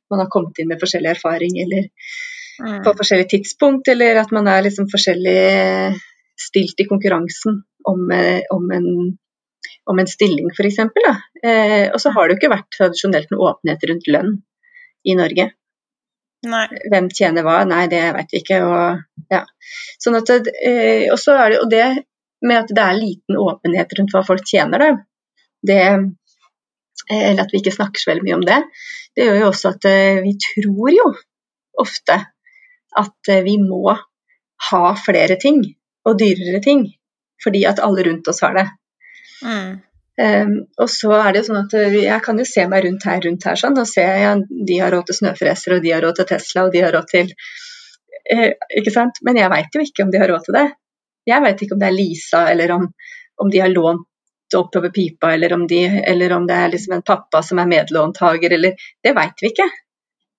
[0.09, 1.89] man har kommet inn med forskjellig erfaring eller
[2.65, 2.83] mm.
[2.85, 5.41] på forskjellig tidspunkt, eller at man er liksom forskjellig
[6.39, 8.89] stilt i konkurransen om, eh, om en
[9.89, 10.79] om en stilling f.eks.
[10.79, 14.35] Eh, og så har det jo ikke vært tradisjonelt noe åpenhet rundt lønn
[15.09, 15.49] i Norge.
[16.49, 16.67] Nei.
[16.93, 17.63] Hvem tjener hva?
[17.67, 18.59] Nei, det vet vi ikke.
[18.69, 19.43] Og, ja.
[20.03, 21.87] sånn at, eh, det, og det
[22.45, 24.91] med at det er liten åpenhet rundt hva folk tjener, da,
[25.67, 25.81] det,
[27.11, 28.59] eller at vi ikke snakker så veldig mye om det,
[29.17, 31.09] det gjør jo også at eh, vi tror jo
[31.83, 32.19] ofte
[32.99, 33.95] at eh, vi må
[34.69, 35.63] ha flere ting
[36.09, 36.87] og dyrere ting
[37.43, 38.65] fordi at alle rundt oss har det.
[39.47, 39.77] Mm.
[40.19, 43.05] Um, og så er det jo sånn at eh, Jeg kan jo se meg rundt
[43.07, 44.33] her, rundt her sånn, og se ja,
[44.67, 47.07] de har råd til snøfreser, og de har råd til Tesla, og de har råd
[47.13, 48.49] til uh,
[48.81, 49.21] Ikke sant?
[49.23, 50.65] Men jeg veit jo ikke om de har råd til det.
[51.31, 52.89] Jeg veit ikke om det er Lisa, eller om,
[53.45, 54.07] om de har lånt
[54.57, 58.55] oppover pipa, eller om, de, eller om det er liksom en pappa som er medlåntaker,
[58.57, 59.69] eller Det veit vi ikke.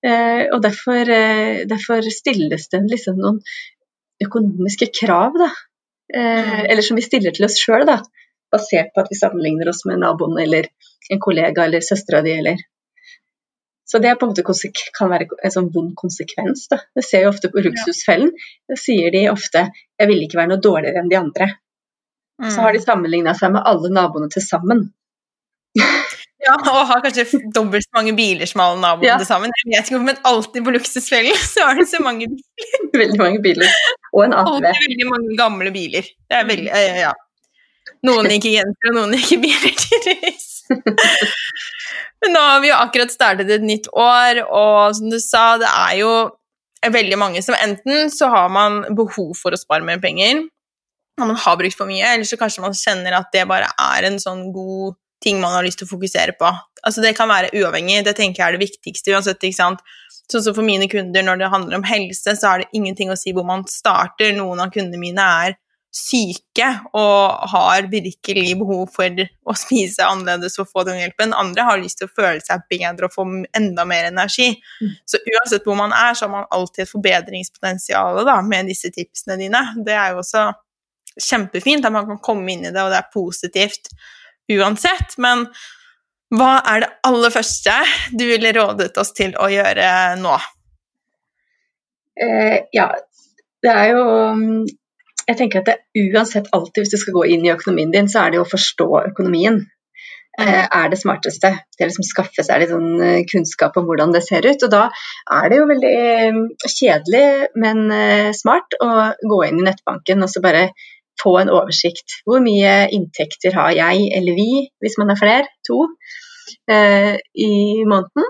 [0.07, 3.41] Eh, og derfor, eh, derfor, stilles det liksom noen
[4.23, 5.51] økonomiske krav, da.
[6.13, 6.65] Eh, mm.
[6.71, 7.85] eller som vi stiller til oss sjøl,
[8.49, 10.71] basert på at vi sammenligner oss med naboen eller
[11.13, 12.57] en kollega eller søstera di eller
[13.89, 14.13] så det
[14.93, 16.67] kan være en sånn vond konsekvens.
[16.69, 16.77] Da.
[16.93, 18.29] Det ser jo ofte på Luksusfellen.
[18.69, 21.47] Da sier de ofte 'jeg vil ikke være noe dårligere enn de andre'.
[22.39, 22.51] Mm.
[22.51, 24.85] Så har de sammenligna seg med alle naboene til sammen.
[26.45, 29.17] ja, og har kanskje dobbelt så mange biler som alle naboene ja.
[29.21, 29.53] til sammen.
[29.59, 32.85] Jeg vet ikke hvorfor, men alltid på Luksusfellen så har de så mange biler.
[33.03, 33.79] veldig mange biler.
[34.13, 34.53] Og en ATV.
[34.53, 36.13] Alltid veldig mange gamle biler.
[36.29, 37.01] Det er veldig, mm.
[37.03, 37.15] ja.
[38.07, 40.45] Noen liker jenter, og noen liker biler, til tydeligvis.
[42.23, 45.67] Men nå har vi jo akkurat startet et nytt år, og som du sa, det
[45.67, 46.11] er jo
[46.87, 50.45] veldig mange som enten så har man behov for å spare mer penger,
[51.19, 54.09] når man har brukt for mye, eller så kanskje man kjenner at det bare er
[54.09, 56.49] en sånn god ting man har lyst til å fokusere på.
[56.87, 59.43] Altså Det kan være uavhengig, det tenker jeg er det viktigste uansett.
[59.43, 59.81] ikke sant?
[60.31, 63.17] Sånn som For mine kunder, når det handler om helse, så er det ingenting å
[63.19, 64.31] si hvor man starter.
[64.37, 65.57] Noen av kundene mine er
[65.89, 71.33] syke og har virkelig behov for å spise annerledes og få den hjelpen.
[71.33, 73.25] Andre har lyst til å føle seg bedre og få
[73.57, 74.51] enda mer energi.
[74.79, 74.93] Mm.
[75.09, 79.39] Så uansett hvor man er, så har man alltid et forbedringspotensial da, med disse tipsene
[79.41, 79.63] dine.
[79.85, 80.51] Det er jo også
[81.17, 83.91] kjempefint at man kan komme inn i det, og det er positivt
[84.51, 85.17] uansett.
[85.21, 85.47] Men
[86.35, 87.75] hva er det aller første
[88.13, 89.89] du ville rådet oss til å gjøre
[90.21, 90.35] nå?
[92.19, 92.91] Eh, ja,
[93.63, 94.03] det er jo
[95.29, 98.23] Jeg tenker at det uansett alltid, hvis du skal gå inn i økonomien din, så
[98.23, 99.59] er det jo å forstå økonomien.
[100.39, 101.49] Eh, er det smarteste.
[101.75, 104.63] Det er liksom skaffe seg litt sånn eh, kunnskap om hvordan det ser ut.
[104.65, 104.85] Og da
[105.35, 105.95] er det jo veldig
[106.35, 107.25] mm, kjedelig,
[107.59, 110.69] men eh, smart å gå inn i nettbanken og så bare
[111.21, 112.19] få en oversikt.
[112.27, 115.85] Hvor mye inntekter har jeg eller vi, hvis man er flere, to,
[116.71, 117.51] eh, i
[117.87, 118.29] måneden?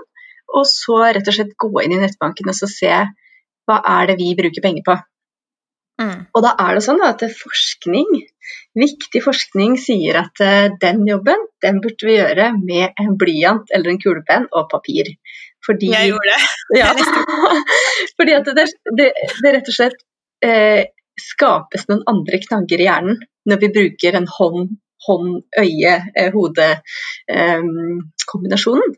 [0.50, 2.90] Og så rett og slett gå inn i nettbanken og se
[3.70, 4.96] hva er det vi bruker penger på.
[6.00, 6.20] Mm.
[6.32, 8.08] Og da er det sånn at forskning,
[8.78, 13.92] viktig forskning sier at uh, den jobben den burde vi gjøre med en blyant eller
[13.92, 15.12] en kulepenn og papir.
[15.66, 16.80] Fordi, jeg gjorde det.
[16.80, 16.94] Ja,
[18.16, 18.64] fordi at det,
[18.96, 19.10] det,
[19.44, 19.98] det rett og slett
[20.46, 20.82] uh,
[21.20, 23.16] skapes noen andre knagger i hjernen
[23.48, 24.68] når vi bruker en hånd,
[25.06, 28.94] hånd øye, eh, hode-kombinasjonen.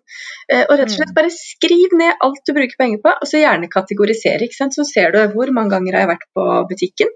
[0.50, 3.36] Eh, og rett og slett bare skriv ned alt du bruker penger på, og så
[3.42, 4.44] gjerne kategorisere.
[4.50, 7.10] Så ser du hvor mange ganger har jeg vært på butikken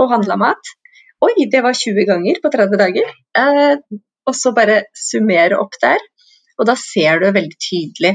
[0.00, 0.64] og handla mat.
[1.24, 3.06] Oi, det var 20 ganger på 30 dager.
[3.38, 3.74] Eh,
[4.24, 6.00] og så bare summere opp der.
[6.58, 8.14] Og da ser du veldig tydelig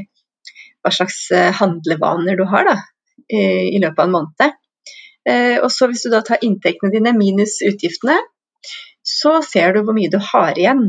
[0.80, 2.78] hva slags eh, handlevaner du har da,
[3.30, 4.59] i løpet av en måned.
[5.30, 8.18] Eh, og så Hvis du da tar inntektene dine minus utgiftene,
[9.06, 10.86] så ser du hvor mye du har igjen.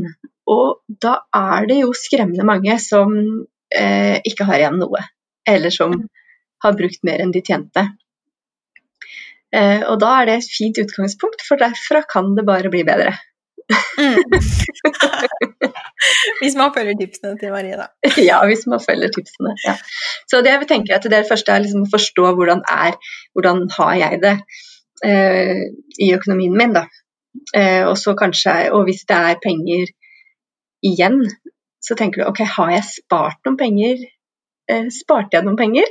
[0.49, 3.13] Og da er det jo skremmende mange som
[3.71, 5.03] eh, ikke har igjen noe,
[5.47, 5.95] eller som
[6.61, 7.85] har brukt mer enn de tjente.
[9.51, 13.15] Eh, og da er det et fint utgangspunkt, for derfra kan det bare bli bedre.
[13.97, 14.19] Mm.
[16.41, 17.87] hvis man følger tipsene til Marie, da.
[18.29, 19.53] ja, hvis man følger tipsene.
[19.65, 19.75] Ja.
[20.29, 22.97] Så det jeg tenker tenke at det første er liksom å forstå hvordan er,
[23.35, 24.35] hvordan har jeg det
[25.05, 25.63] eh,
[25.99, 26.85] i økonomien min, da.
[27.55, 29.91] Eh, og så kanskje, og hvis det er penger
[30.85, 31.21] igjen,
[31.81, 34.01] så tenker du ok, har jeg spart noen penger?
[34.69, 35.89] Eh, sparte jeg noen penger?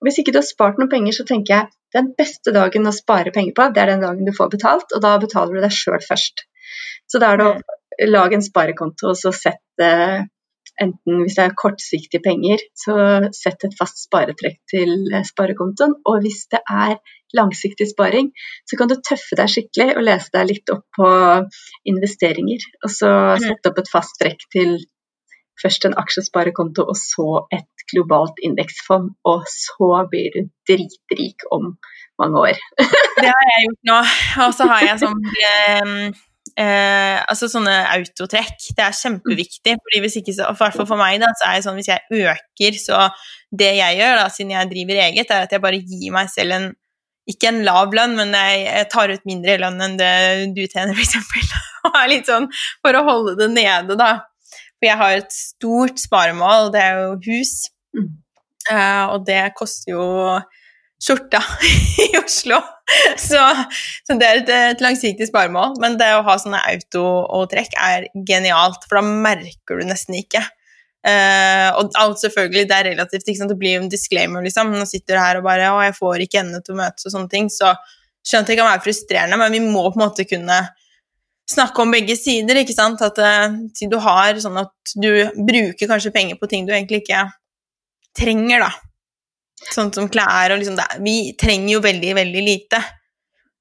[0.00, 2.94] Og hvis ikke du har spart noen penger, så tenker jeg den beste dagen å
[2.94, 5.74] spare penger på, det er den dagen du får betalt, og da betaler du deg
[5.76, 6.46] sjøl først.
[7.10, 9.60] Så da er det å lage en sparekonto og så sett
[10.80, 12.94] enten hvis det er kortsiktige penger, så
[13.36, 15.98] sett et fast sparetrekk til sparekontoen.
[16.08, 16.96] Og hvis det er
[17.36, 18.32] langsiktig sparing,
[18.68, 21.10] så kan du tøffe deg skikkelig og lese deg litt opp på
[21.92, 22.66] investeringer.
[22.82, 23.46] Og så mm.
[23.46, 24.76] sette opp et fast trekk til
[25.62, 29.12] først en aksjesparekonto, og så et globalt indeksfond.
[29.28, 31.74] Og så blir du dritrik om
[32.20, 32.66] mange år.
[33.22, 34.02] det har jeg gjort nå.
[34.48, 36.12] Og så har jeg sånn
[36.58, 38.68] eh, Eh, altså sånne autotrekk.
[38.76, 39.76] Det er kjempeviktig.
[39.84, 42.78] fordi hvis ikke så, for, for meg da, så er det sånn hvis jeg øker,
[42.80, 43.08] så
[43.52, 46.56] det jeg gjør, da, siden jeg driver eget, er at jeg bare gir meg selv
[46.58, 46.72] en
[47.30, 50.14] ikke en lav lønn, men jeg, jeg tar ut mindre lønn enn det
[50.56, 51.52] du tjener, f.eks.
[51.86, 52.48] Og er litt sånn
[52.82, 54.24] for å holde det nede, da.
[54.50, 57.54] For jeg har et stort sparemål, det er jo hus.
[57.94, 58.10] Mm.
[58.66, 60.06] Uh, og det koster jo
[61.02, 61.42] skjorta
[62.04, 62.60] i Oslo.
[63.18, 63.40] Så,
[64.06, 65.78] så, det er et, et langsiktig sparemål.
[65.82, 70.18] Men det å ha sånne auto og trekk er genialt, for da merker du nesten
[70.20, 70.44] ikke.
[71.02, 73.50] Uh, og alt selvfølgelig, det er relativt ikke sant?
[73.50, 74.70] Det blir jo en disclaimer, liksom.
[74.76, 77.14] Nå sitter du her og bare 'Å, jeg får ikke endene til å møtes', og
[77.16, 77.50] sånne ting.
[77.50, 77.72] Så
[78.22, 80.60] skjønner at det kan være frustrerende, men vi må på en måte kunne
[81.50, 83.02] snakke om begge sider, ikke sant.
[83.02, 83.50] At uh,
[83.90, 87.26] du har sånn at du bruker kanskje penger på ting du egentlig ikke
[88.14, 88.91] trenger, da.
[89.70, 92.82] Sånn som klær og liksom det, Vi trenger jo veldig, veldig lite.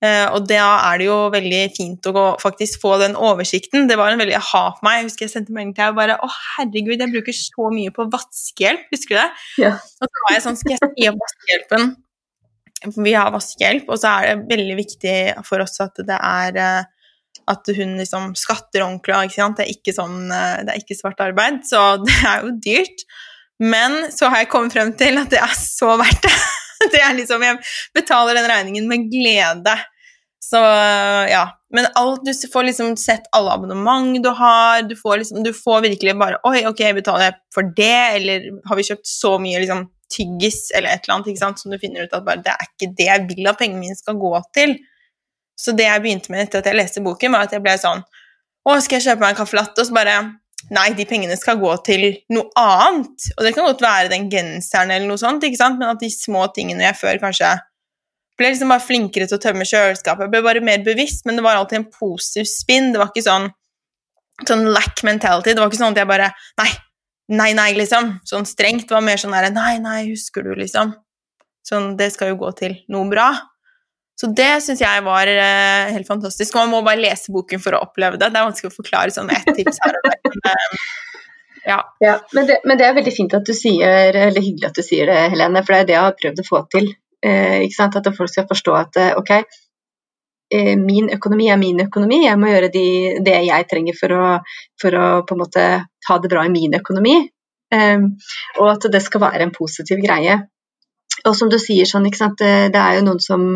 [0.01, 3.85] Uh, og da er det jo veldig fint å gå, faktisk få den oversikten.
[3.89, 4.97] Det var en veldig aha for meg.
[4.97, 7.93] Jeg husker jeg sendte melding til deg og bare Å, herregud, jeg bruker så mye
[7.93, 8.87] på vaskehjelp.
[8.95, 9.27] Husker du det?
[9.67, 9.75] Ja.
[9.77, 11.93] Og så var jeg sånn Skal jeg si opp vaskehjelpen?
[13.05, 16.89] Vi har vaskehjelp, og så er det veldig viktig for oss at det er uh,
[17.51, 19.19] at hun liksom skatter ordentlig.
[19.29, 19.59] Ikke sant?
[19.59, 23.05] Det er ikke sånn uh, Det er ikke svart arbeid, så det er jo dyrt.
[23.61, 26.35] Men så har jeg kommet frem til at det er så verdt det.
[26.93, 27.59] det er liksom, Jeg
[27.93, 29.75] betaler den regningen med glede.
[30.41, 30.59] Så
[31.29, 31.45] ja.
[31.71, 34.81] Men alt, du får liksom sett alle abonnement du har.
[34.89, 37.99] Du får, liksom, du får virkelig bare Oi, ok, betaler jeg for det?
[38.17, 41.71] Eller har vi kjøpt så mye liksom, tyggis eller et eller annet ikke sant, som
[41.71, 44.19] du finner ut at bare, det er ikke det jeg vil at pengene mine skal
[44.19, 44.75] gå til.
[45.55, 48.01] Så det jeg begynte med etter at jeg leste boken, var at jeg ble sånn
[48.01, 49.81] Å, skal jeg kjøpe meg en caffè latte?
[49.81, 50.17] Og så bare
[50.69, 53.31] Nei, de pengene skal gå til noe annet.
[53.37, 55.79] Og det kan godt være den genseren eller noe sånt, ikke sant?
[55.81, 57.55] men at de små tingene jeg før kanskje
[58.39, 60.25] ble liksom bare flinkere til å tømme kjøleskapet.
[60.25, 62.89] Jeg ble bare mer bevisst, men det var alltid en positiv spinn.
[62.93, 63.49] Det var ikke sånn,
[64.47, 65.53] sånn lack mentality.
[65.53, 66.71] Det var ikke sånn at jeg bare Nei,
[67.31, 68.15] nei, nei, liksom.
[68.27, 68.87] Sånn strengt.
[68.89, 70.95] Det var mer sånn derre Nei, nei, husker du, liksom.
[71.67, 73.29] Sånn, det skal jo gå til noe bra.
[74.19, 76.55] Så det syns jeg var uh, helt fantastisk.
[76.55, 78.29] Og man må bare lese boken for å oppleve det.
[78.29, 80.37] Det er vanskelig å forklare sånn ett tips her og der.
[80.45, 80.83] Uh,
[81.65, 81.79] ja.
[82.01, 84.85] ja men, det, men, det, er veldig fint at du sier, eller hyggelig at du
[84.85, 86.93] sier det, Helene, for det er det jeg har prøvd å få til.
[87.25, 87.67] Eh?
[87.85, 89.35] At folk skal forstå at ok,
[90.81, 92.87] min økonomi er min økonomi, jeg må gjøre de,
[93.23, 94.23] det jeg trenger for å,
[94.81, 97.21] for å, på en måte ha det bra i min økonomi.
[97.71, 98.09] Um,
[98.59, 100.41] og at det skal være en positiv greie.
[101.29, 103.47] Og som du sier, sånn, det er jo noen som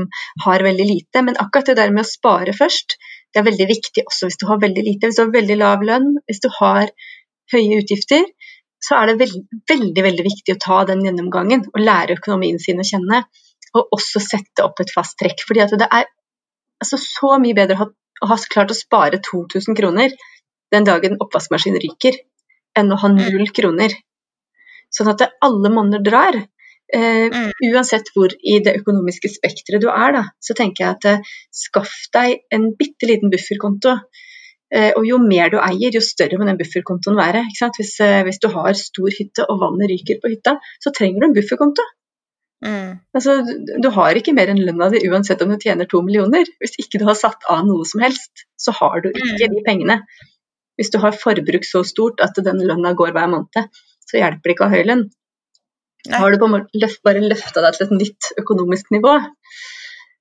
[0.45, 2.97] har veldig lite, men akkurat det der med å spare først,
[3.33, 5.09] det er veldig viktig også hvis du har veldig lite.
[5.09, 6.91] Hvis du har veldig lav lønn, hvis du har
[7.51, 8.23] høye utgifter,
[8.85, 12.79] så er det veldig, veldig, veldig viktig å ta den gjennomgangen og lære økonomien sin
[12.79, 13.25] å kjenne.
[13.75, 15.43] Og også sette opp et fast trekk.
[15.43, 16.07] fordi det er
[16.79, 17.89] altså, så mye bedre å ha,
[18.23, 20.15] å ha klart å spare 2000 kroner
[20.71, 22.15] den dagen oppvaskmaskinen ryker,
[22.77, 23.91] enn å ha null kroner.
[24.95, 26.39] Sånn at alle monner drar.
[26.93, 27.49] Mm.
[27.73, 31.95] Uansett hvor i det økonomiske spekteret du er, da, så tenker jeg at uh, skaff
[32.13, 33.95] deg en bitte liten bufferkonto.
[34.75, 37.41] Uh, og jo mer du eier, jo større må den bufferkontoen være.
[37.49, 37.79] Ikke sant?
[37.81, 37.95] Hvis,
[38.27, 41.85] hvis du har stor hytte og vannet ryker på hytta, så trenger du en bufferkonto.
[42.65, 42.93] Mm.
[43.13, 46.45] Altså, du- du har ikke mer enn lønna di uansett om du tjener to millioner.
[46.61, 49.99] Hvis ikke du har satt av noe som helst, så har du ikke de pengene.
[50.79, 53.69] Hvis du har forbruk så stort at den lønna går hver måned,
[54.05, 55.05] så hjelper det ikke å ha høy lønn.
[56.09, 56.19] Nei.
[56.21, 59.15] Har du på en måte bare løfta deg til et nytt økonomisk nivå.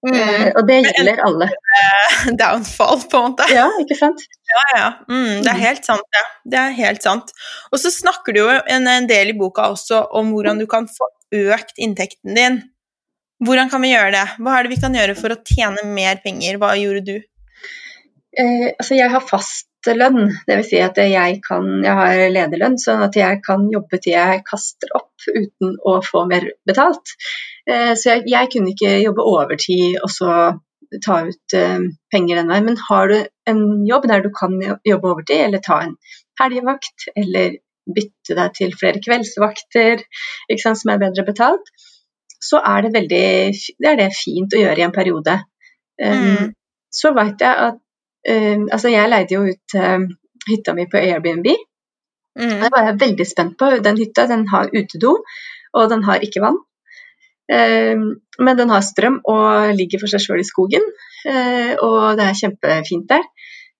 [0.05, 0.13] Mm.
[0.13, 1.49] Uh, og det gjelder alle.
[2.41, 3.47] Downfall, på en måte.
[3.53, 4.21] Ja, ikke sant?
[4.51, 4.89] Ja, ja.
[5.09, 6.25] Mm, det er helt sant, ja.
[6.53, 7.33] Det er helt sant.
[7.73, 10.89] Og så snakker du jo en, en del i boka også om hvordan du kan
[10.91, 12.61] få økt inntekten din.
[13.45, 14.27] Hvordan kan vi gjøre det?
[14.45, 16.61] Hva er det vi kan gjøre for å tjene mer penger?
[16.61, 17.17] Hva gjorde du?
[18.35, 20.69] Uh, altså jeg har fast lønn, dvs.
[20.71, 24.95] Si at jeg, kan, jeg har lederlønn, sånn at jeg kan jobbe til jeg kaster
[24.97, 27.17] opp uten å få mer betalt.
[27.69, 30.31] Eh, så jeg, jeg kunne ikke jobbe overtid og så
[31.05, 32.69] ta ut eh, penger den veien.
[32.71, 33.19] Men har du
[33.51, 35.97] en jobb der du kan jobbe overtid, eller ta en
[36.41, 40.05] helgevakt, eller bytte deg til flere kveldsvakter
[40.57, 41.73] sant, som er bedre betalt,
[42.41, 45.35] så er det veldig det er det fint å gjøre i en periode.
[46.01, 46.55] Mm.
[46.95, 47.84] Så vet jeg at
[48.25, 50.07] Altså, jeg leide jo ut um,
[50.49, 51.49] hytta mi på Airbnb.
[52.41, 52.61] Mm.
[52.63, 53.69] Det var jeg veldig spent på.
[53.85, 55.19] Den hytta den har utedo,
[55.75, 56.57] og den har ikke vann.
[57.45, 58.07] Um,
[58.41, 60.87] men den har strøm og ligger for seg sjøl i skogen,
[61.85, 63.29] og det er kjempefint der.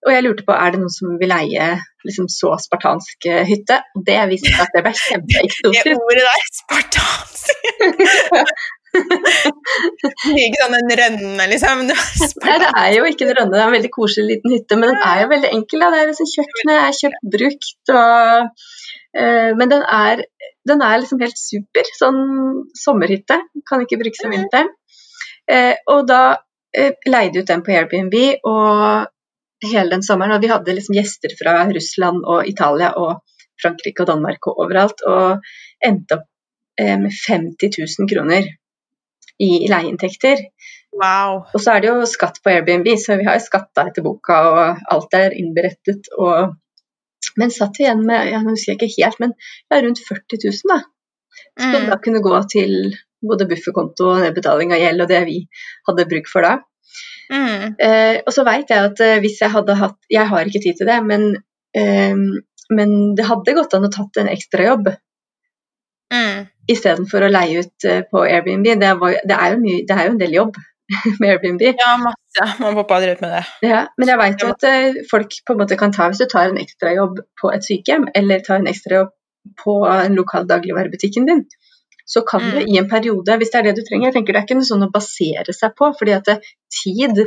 [0.05, 1.71] Og jeg lurte på er det noen som vil leie
[2.05, 3.81] liksom, så spartansk hytte.
[3.97, 5.93] Og det viste seg at det ble Det kjempeeksotisk.
[5.97, 7.47] ordet der, spartansk.
[8.95, 11.83] Det ikke sånn en rønne, liksom.
[12.47, 14.93] Nei, det er jo ikke en rønne, det er en veldig koselig liten hytte, men
[14.93, 15.83] den er jo veldig enkel.
[15.85, 15.91] Da.
[15.95, 18.65] Det er liksom Kjøkkenet er kjøpt brukt, og,
[19.19, 20.25] uh, men den er,
[20.71, 21.91] den er liksom helt super.
[21.99, 22.23] Sånn
[22.85, 24.73] sommerhytte, kan ikke brukes om vinteren.
[25.51, 28.17] Uh, og da uh, leide ut den på Airbnb
[28.49, 29.11] og
[29.65, 33.23] hele den sommeren, og vi hadde liksom gjester fra Russland og Italia og
[33.61, 35.45] Frankrike og Danmark og overalt, og
[35.85, 36.29] endte opp
[36.81, 38.49] eh, med 50 000 kroner
[39.43, 40.45] i leieinntekter.
[40.95, 41.41] Wow.
[41.51, 44.37] Og så er det jo skatt på Airbnb, så vi har jo skatta etter boka,
[44.51, 46.11] og alt er innberettet.
[46.19, 46.55] Og...
[47.41, 49.33] Men satt vi igjen med jeg husker ikke helt, men
[49.73, 50.83] ja, rundt 40 000, da.
[51.59, 51.91] Som Mm.
[51.91, 52.95] da kunne gå til
[53.25, 55.39] både bufferkonto og nedbetaling av gjeld og det vi
[55.89, 56.59] hadde bruk for da.
[57.33, 57.75] Mm.
[57.81, 60.77] Eh, og så veit jeg at eh, hvis jeg hadde hatt Jeg har ikke tid
[60.77, 61.23] til det, men,
[61.75, 62.15] eh,
[62.71, 64.93] men det hadde gått an å tatt en ekstrajobb
[66.13, 66.45] Mm.
[66.69, 68.67] istedenfor å leie ut eh, på Airbnb.
[68.81, 70.57] Det, var, det, er jo mye, det er jo en del jobb
[71.21, 71.65] med Airbnb.
[71.81, 72.47] Ja, masse.
[72.61, 73.43] Mamma og pappa har drevet med det.
[73.69, 76.51] Ja, men jeg jo at eh, folk på en måte kan ta hvis du tar
[76.53, 79.13] en ekstrajobb på et sykehjem, eller tar en ekstrajobb
[79.61, 81.45] på en lokal dagligvarebutikken din,
[82.09, 82.69] så kan du Mm.
[82.69, 84.69] i en periode, hvis det er det du trenger Jeg tenker det er ikke noe
[84.69, 86.29] sånn å basere seg på, fordi at
[86.83, 87.21] tid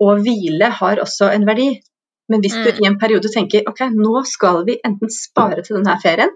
[0.00, 1.80] og hvile har også en verdi.
[2.28, 2.80] Men hvis du Mm.
[2.80, 6.30] i en periode tenker ok, nå skal vi enten spare til denne ferien,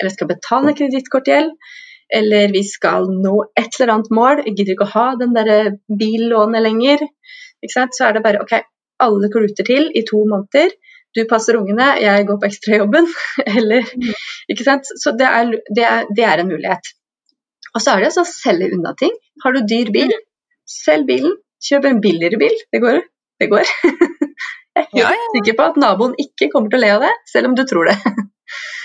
[0.00, 1.52] eller skal betale kredittkortgjeld,
[2.14, 5.52] eller vi skal nå et eller annet mål, jeg gidder ikke å ha den der
[5.88, 7.04] billånet lenger,
[7.64, 7.96] ikke sant?
[7.96, 8.58] så er det bare ok,
[9.04, 10.74] alle kluter til i to måneder.
[11.14, 13.06] Du passer ungene, jeg går på ekstrajobben.
[13.58, 13.86] Eller,
[14.50, 14.88] ikke sant?
[14.98, 16.90] Så det er, det, er, det er en mulighet.
[17.74, 19.14] Og så er det å selge unna ting.
[19.44, 20.10] Har du dyr bil,
[20.66, 21.36] selg bilen.
[21.64, 22.56] Kjøp en billigere bil.
[22.74, 22.98] Det går.
[23.40, 23.70] Det går.
[24.74, 25.26] Jeg er helt Ja, ja.
[25.36, 27.92] sikker på at naboen ikke kommer til å le av det, selv om du tror
[27.92, 27.94] det.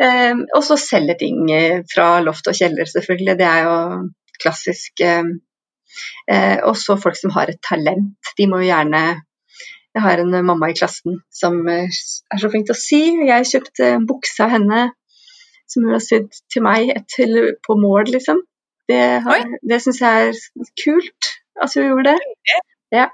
[0.00, 3.36] Ehm, og så selge ting eh, fra loft og kjeller, selvfølgelig.
[3.38, 3.76] Det er jo
[4.40, 5.02] klassisk.
[5.04, 5.32] ehm,
[6.28, 8.16] eh, og så folk som har et talent.
[8.38, 9.20] De må jo gjerne
[9.94, 13.00] Jeg har en eh, mamma i klassen som er så flink til å sy.
[13.26, 14.92] Jeg kjøpte en bukse av henne
[15.66, 18.38] som hun har sydd til meg til, på mål, liksom.
[18.90, 21.30] Det, har, det syns jeg er kult
[21.62, 22.54] at hun gjorde det.
[22.94, 23.08] Ja.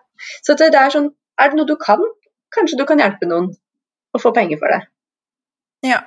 [0.45, 2.01] Så det, det er sånn Er det noe du kan?
[2.55, 3.51] Kanskje du kan hjelpe noen
[4.17, 4.87] å få penger for det.
[5.85, 5.99] Ja.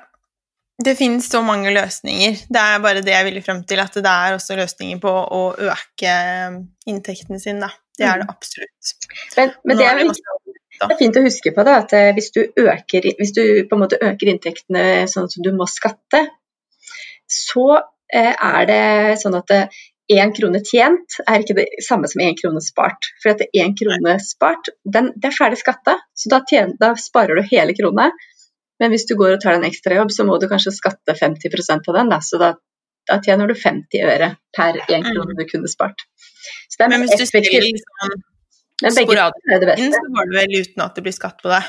[0.83, 2.37] Det finnes så mange løsninger.
[2.47, 5.41] Det er bare det jeg ville frem til, at det er også løsninger på å
[5.69, 6.13] øke
[6.87, 7.73] inntekten sin, da.
[7.99, 8.93] Det er det absolutt.
[9.35, 12.31] Men, men det, er viktig, det er fint å huske på da, at eh, hvis
[12.31, 16.23] du, øker, hvis du på en måte øker inntektene sånn at du må skatte,
[17.27, 18.83] så eh, er det
[19.19, 19.51] sånn at
[20.09, 23.11] én krone tjent er ikke det samme som én krone spart.
[23.21, 27.37] For at én krone spart, den, det er ferdig skatta, så da, tjen, da sparer
[27.37, 28.09] du hele krona.
[28.79, 31.89] Men hvis du går og tar deg en ekstrajobb, så må du kanskje skatte 50%
[31.91, 32.11] av den.
[32.13, 32.53] Da, så da,
[33.09, 36.05] da tjener du 50 øre per én krone du kunne spart.
[36.69, 38.23] Så det er Men hvis du spiller liksom
[38.95, 41.63] sporadisk er det inn, så går det vel uten at det blir skatt på det.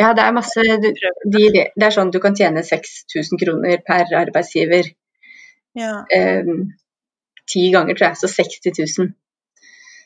[0.00, 4.88] Ja, det er masse de, Det er sånn du kan tjene 6000 kroner per arbeidsgiver
[5.76, 6.04] Ja.
[6.12, 6.48] eh,
[7.48, 9.12] ti ganger, tror jeg, så 60 000.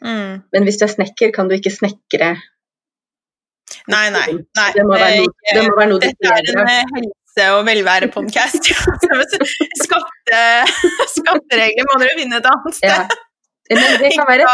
[0.03, 0.43] Mm.
[0.53, 2.35] Men hvis du er snekker, kan du ikke snekre.
[3.91, 4.27] Nei, nei.
[4.59, 4.71] nei.
[4.77, 8.69] Det må være noe, det må være noe Dette er en eh, helse- og velvære-podkast.
[9.85, 10.43] Skatte,
[11.15, 12.93] skatteregler må dere finne et annet sted.
[12.93, 13.09] Ja.
[13.73, 14.47] Men det kan være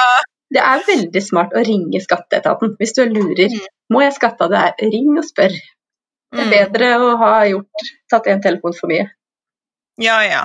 [0.53, 3.53] Det er veldig smart å ringe skatteetaten hvis du lurer.
[3.53, 3.69] Mm.
[3.93, 4.75] Må jeg skatte av det her?
[4.93, 5.55] Ring og spør.
[6.33, 6.53] Det er Mm.
[6.57, 9.07] bedre å ha gjort, tatt en telefon for mye.
[10.01, 10.43] Ja, ja.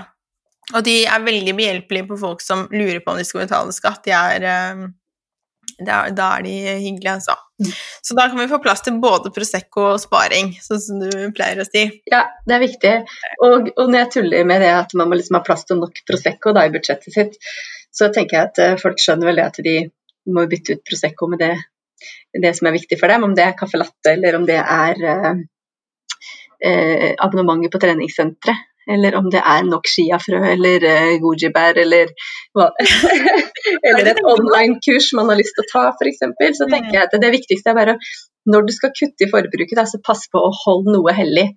[0.76, 4.02] Og de er veldig behjelpelige på folk som lurer på om de skal betale skatt.
[4.04, 4.88] De er, eh,
[5.78, 7.36] da, da er de hyggelige, altså.
[7.62, 7.72] Mm.
[8.02, 11.62] Så da kan vi få plass til både Prosecco og sparing, sånn som du pleier
[11.62, 11.86] å si.
[12.10, 12.94] Ja, det er viktig.
[13.46, 16.02] Og, og når jeg tuller med det at man må liksom ha plass til nok
[16.10, 17.38] Prosecco da, i budsjettet sitt,
[17.94, 19.76] så tenker jeg at eh, folk skjønner vel det at de
[20.34, 21.54] må bytte ut Prosecco med det,
[22.46, 25.06] det som er viktig for dem, om det er caffè latte eller om det er
[25.14, 25.30] eh,
[26.66, 28.66] eh, abonnementet på treningssenteret.
[28.88, 32.14] Eller om det er nok chiafrø eller uh, gojibær eller
[32.56, 32.70] hva
[33.90, 36.24] Eller et online-kurs man har lyst til å ta, f.eks.
[36.56, 37.98] Så tenker jeg at det viktigste er bare
[38.48, 41.50] når du skal kutte i forbruket, da, så pass på å holde noe hellig.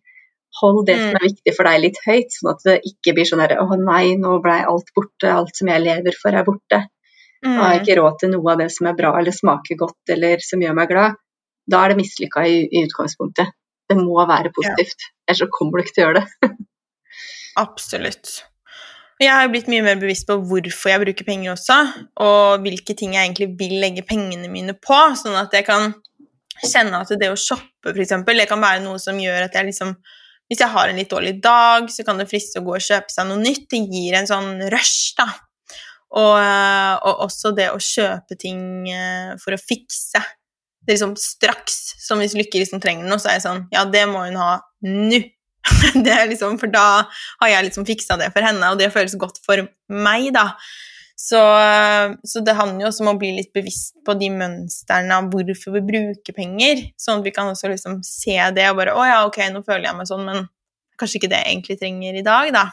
[0.59, 3.43] Hold det som er viktig for deg litt høyt, sånn at det ikke blir sånn
[3.45, 5.31] der Å nei, nå ble alt borte.
[5.31, 6.81] Alt som jeg lever for, er borte.
[7.47, 7.85] Nå har jeg Mm.
[7.87, 10.75] ikke råd til noe av det som er bra eller smaker godt eller som gjør
[10.77, 11.15] meg glad.
[11.71, 13.55] Da er det mislykka i, i utgangspunktet.
[13.89, 15.07] Det må være positivt.
[15.27, 16.51] Ellers så kommer du ikke til å gjøre det.
[17.59, 18.45] Absolutt.
[19.21, 21.77] Jeg har blitt mye mer bevisst på hvorfor jeg bruker penger også,
[22.25, 25.93] og hvilke ting jeg egentlig vil legge pengene mine på, sånn at jeg kan
[26.65, 29.95] kjenne at det å shoppe, eksempel, det kan være noe som gjør at jeg liksom
[30.51, 33.13] Hvis jeg har en litt dårlig dag, så kan det friste å gå og kjøpe
[33.15, 33.69] seg noe nytt.
[33.71, 35.29] Det gir en sånn rush, da.
[36.11, 36.39] Og,
[37.07, 40.19] og også det å kjøpe ting eh, for å fikse.
[40.83, 41.77] Det er liksom straks.
[42.03, 44.57] Som hvis Lykke liksom trenger noe, så er jeg sånn Ja, det må hun ha
[44.83, 45.23] nå.
[46.07, 46.87] det liksom, for da
[47.43, 50.53] har jeg liksom fiksa det for henne, og det føles godt for meg, da.
[51.21, 51.41] Så,
[52.25, 55.75] så det handler jo også om å bli litt bevisst på de mønstrene av hvorfor
[55.77, 59.19] vi bruker penger, sånn at vi kan også liksom se det og bare Å ja,
[59.29, 60.47] ok, nå føler jeg meg sånn, men
[61.01, 62.65] kanskje ikke det jeg egentlig trenger i dag, da.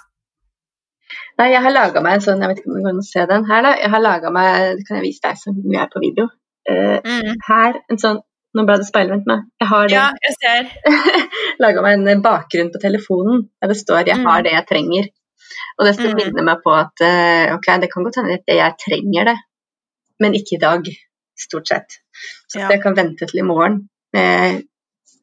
[1.39, 3.45] Nei, jeg har laga meg en sånn Jeg vet ikke om du kan se den
[3.51, 3.75] her, da.
[3.83, 6.29] Jeg har laga meg kan jeg vise deg som vi er på video.
[6.67, 7.37] Uh, Mm.
[7.47, 8.17] her, en sånn
[8.55, 9.43] Nå ble det speilvendt meg.
[9.61, 9.93] Jeg har det.
[9.93, 10.69] Ja, jeg ser.
[11.63, 14.43] laga meg en bakgrunn på telefonen der det står 'jeg har Mm.
[14.43, 15.09] det jeg trenger'.
[15.79, 16.15] Og det skal Mm.
[16.17, 19.37] minne meg på at eh, ok, det kan godt hende at jeg trenger det,
[20.19, 20.81] men ikke i dag,
[21.37, 21.99] stort sett.
[22.49, 22.67] Så Ja.
[22.69, 24.63] jeg kan vente til i morgen med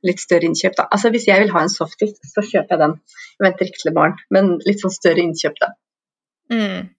[0.04, 0.84] litt større innkjøp, da.
[0.92, 3.00] Altså hvis jeg vil ha en softis, så kjøper jeg den.
[3.40, 5.68] Jeg venter ikke til i morgen, men litt sånn større innkjøp, da.
[6.50, 6.90] Mm.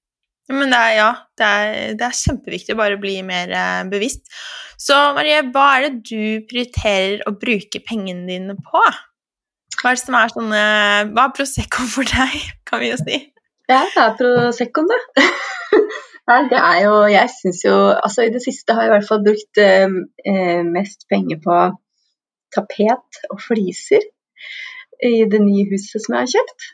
[0.52, 4.28] Men det er, ja, det er, det er kjempeviktig å bare bli mer eh, bevisst.
[4.82, 8.84] Så Marie, hva er det du prioriterer å bruke pengene dine på?
[9.80, 10.66] Hva er det som er sånne
[11.12, 12.36] Hva er Prosecco for deg,
[12.68, 13.22] kan vi jo si?
[13.72, 15.26] Ja, det er Proseccoen, da.
[16.30, 19.10] Nei, det er jo Jeg syns jo Altså, i det siste har jeg i hvert
[19.10, 21.60] fall brukt eh, eh, mest penger på
[22.56, 24.06] tapet og fliser
[25.04, 26.68] i det nye huset som jeg har kjøpt.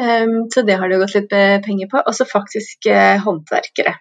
[0.00, 2.02] Em, så det har det jo gått litt eh, penger på.
[2.02, 3.94] Og så faktisk eh, håndverkere.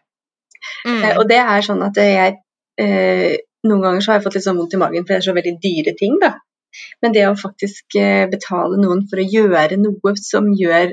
[0.87, 1.03] Mm.
[1.03, 2.39] Eh, og det er sånn at jeg
[3.63, 5.33] Noen ganger så har jeg fått litt sånn vondt i magen, for det er så
[5.37, 6.31] veldig dyre ting, da.
[7.05, 7.95] Men det å faktisk
[8.31, 10.89] betale noen for å gjøre noe som gjør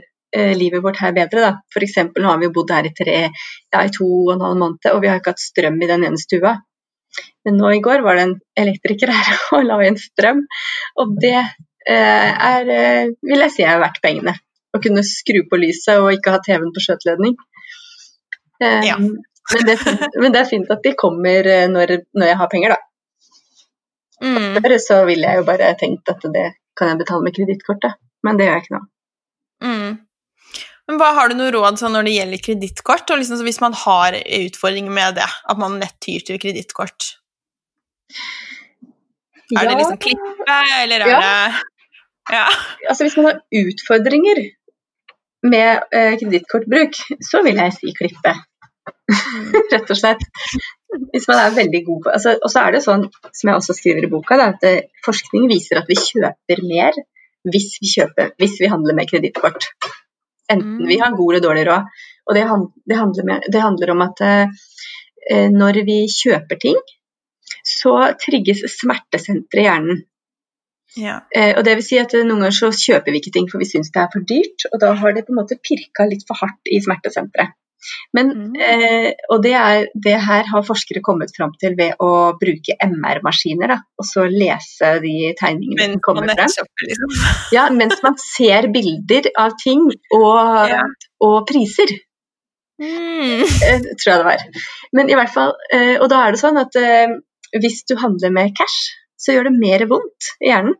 [0.60, 1.50] livet vårt her bedre, da.
[1.72, 1.96] F.eks.
[2.12, 4.90] nå har vi jo bodd her i tre, ja, i to og en halv måned,
[4.92, 6.52] og vi har ikke hatt strøm i den ene stua.
[7.48, 8.36] Men nå i går var det en
[8.66, 10.44] elektriker her og la inn strøm,
[11.00, 12.70] og det eh, er,
[13.24, 14.36] vil jeg si er verdt pengene.
[14.76, 17.34] Å kunne skru på lyset og ikke ha TV-en på skjøteledning.
[18.62, 18.96] Eh, Ja.
[19.00, 22.50] men, det, fint- men det er fint at de kommer eh, når, når jeg har
[22.52, 22.80] penger, da.
[24.22, 24.60] Mm.
[24.60, 26.46] Før så ville jeg jo bare tenkt at det
[26.76, 28.82] kan jeg betale med kredittkortet, men det gjør jeg ikke nå.
[29.64, 29.98] Mm.
[30.90, 33.72] Men hva Har du noe råd sånn når det gjelder kredittkort, liksom, så hvis man
[33.78, 37.10] har utfordringer med det, at man lett tyr til kredittkort?
[39.50, 41.20] Er det liksom klippe, eller er Ja.
[41.20, 41.60] det
[42.34, 42.46] Ja.
[42.88, 44.42] altså Hvis man har utfordringer
[45.46, 48.34] med eh, kredittkortbruk, så vil jeg si klippe.
[49.72, 50.22] Rett og slett.
[51.12, 53.76] Hvis man er veldig god på altså, Og så er det sånn, som jeg også
[53.78, 56.98] skriver i boka, da, at eh, forskning viser at vi kjøper mer
[57.48, 59.70] hvis vi, kjøper, hvis vi handler med kredittkort.
[60.50, 62.00] Enten vi har god eller dårlig råd.
[62.28, 62.42] Og det,
[62.90, 64.58] det, handler, med, det handler om at eh,
[65.30, 66.76] eh, når vi kjøper ting,
[67.66, 70.02] så trigges smertesenteret i hjernen.
[70.96, 71.20] Ja.
[71.34, 73.58] Eh, og det vil si at eh, Noen ganger så kjøper vi ikke ting for
[73.62, 76.24] vi syns det er for dyrt, og da har det på en måte pirka litt
[76.28, 77.54] for hardt i smertesenteret.
[78.12, 78.56] Men, Mm.
[78.60, 83.72] eh, og det, er, det her har forskere kommet fram til ved å bruke MR-maskiner,
[83.96, 86.52] og så lese de tegningene Men som kommer frem.
[86.84, 87.08] liksom.
[87.56, 90.82] Ja, mens man ser bilder av ting og, Ja.
[91.24, 91.88] og priser.
[92.80, 93.40] Mm.
[93.44, 94.44] eh, tror jeg det var.
[94.96, 97.16] Men i hvert fall, eh, og da er det sånn at eh,
[97.60, 100.78] hvis du handler med cash, så gjør det mer vondt i hjernen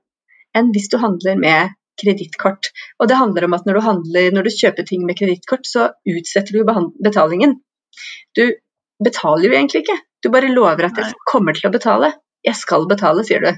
[0.56, 2.70] enn hvis du handler med kredittkort.
[2.98, 5.90] Og det handler om at når du, handler, når du kjøper ting med kredittkort, så
[6.08, 6.64] utsetter du
[7.04, 7.58] betalingen.
[8.34, 8.46] Du
[9.04, 12.14] betaler jo egentlig ikke, du bare lover at jeg kommer til å betale.
[12.44, 13.52] Jeg skal betale, sier du.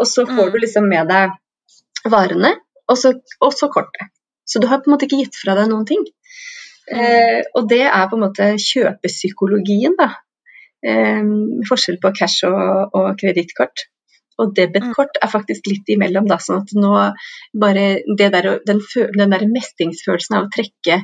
[0.00, 0.52] Og så får Mm.
[0.52, 2.54] du liksom med deg varene,
[2.88, 4.08] og så, og så kortet.
[4.48, 6.02] Så du har på en måte ikke gitt fra deg noen ting.
[6.90, 10.08] Eh, og det er på en måte kjøpepsykologien, da.
[10.82, 11.22] Eh,
[11.68, 13.84] forskjell på cash og, og kredittkort.
[14.42, 16.38] Og debetkort er faktisk litt imellom, da.
[16.42, 16.92] Sånn at nå
[17.62, 17.84] bare
[18.18, 18.80] det der, den,
[19.14, 21.02] den der mestringsfølelsen av å trekke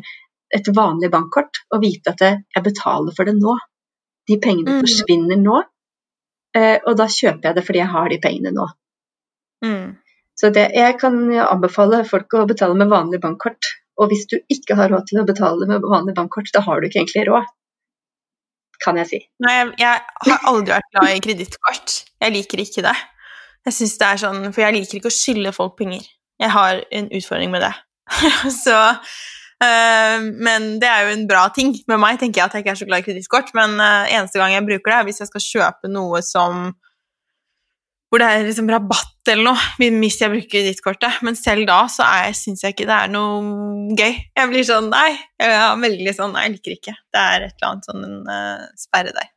[0.56, 3.54] et vanlig bankkort og vite at jeg jeg betaler for det nå.
[4.28, 4.80] De pengene Mm.
[4.82, 5.62] forsvinner nå.
[6.56, 8.66] Eh, og da kjøper jeg det fordi jeg har de pengene nå.
[9.64, 9.96] Mm.
[10.38, 11.14] Så det, jeg kan
[11.44, 13.70] anbefale folk å betale med vanlig bankkort.
[13.98, 16.86] Og hvis du ikke har råd til å betale med vanlig bankkort, da har du
[16.88, 17.46] ikke egentlig råd.
[18.84, 19.18] Kan jeg si.
[19.42, 21.94] Nei, jeg, har aldri vært glad i kredittkort.
[22.22, 22.94] Jeg liker ikke det.
[23.66, 26.04] Jeg synes det er sånn, For jeg liker ikke å skylde folk penger.
[26.38, 27.72] Jeg har en utfordring med det.
[28.64, 32.64] så øh, Men det er jo en bra ting med meg, tenker jeg at jeg
[32.64, 33.50] ikke er så glad i kredittkort.
[33.58, 36.70] Men øh, eneste gang jeg bruker det, er hvis jeg skal kjøpe noe som
[38.08, 41.18] hvor det er liksom rabatt eller noe hvis jeg bruker kredittkortet.
[41.26, 42.06] Men selv da så
[42.36, 44.14] syns jeg ikke det er noe gøy.
[44.38, 45.10] Jeg blir sånn nei.
[45.40, 46.94] Jeg er veldig sånn nei, jeg liker ikke.
[47.12, 49.28] Det er et eller annet sånn en eh, sperre der.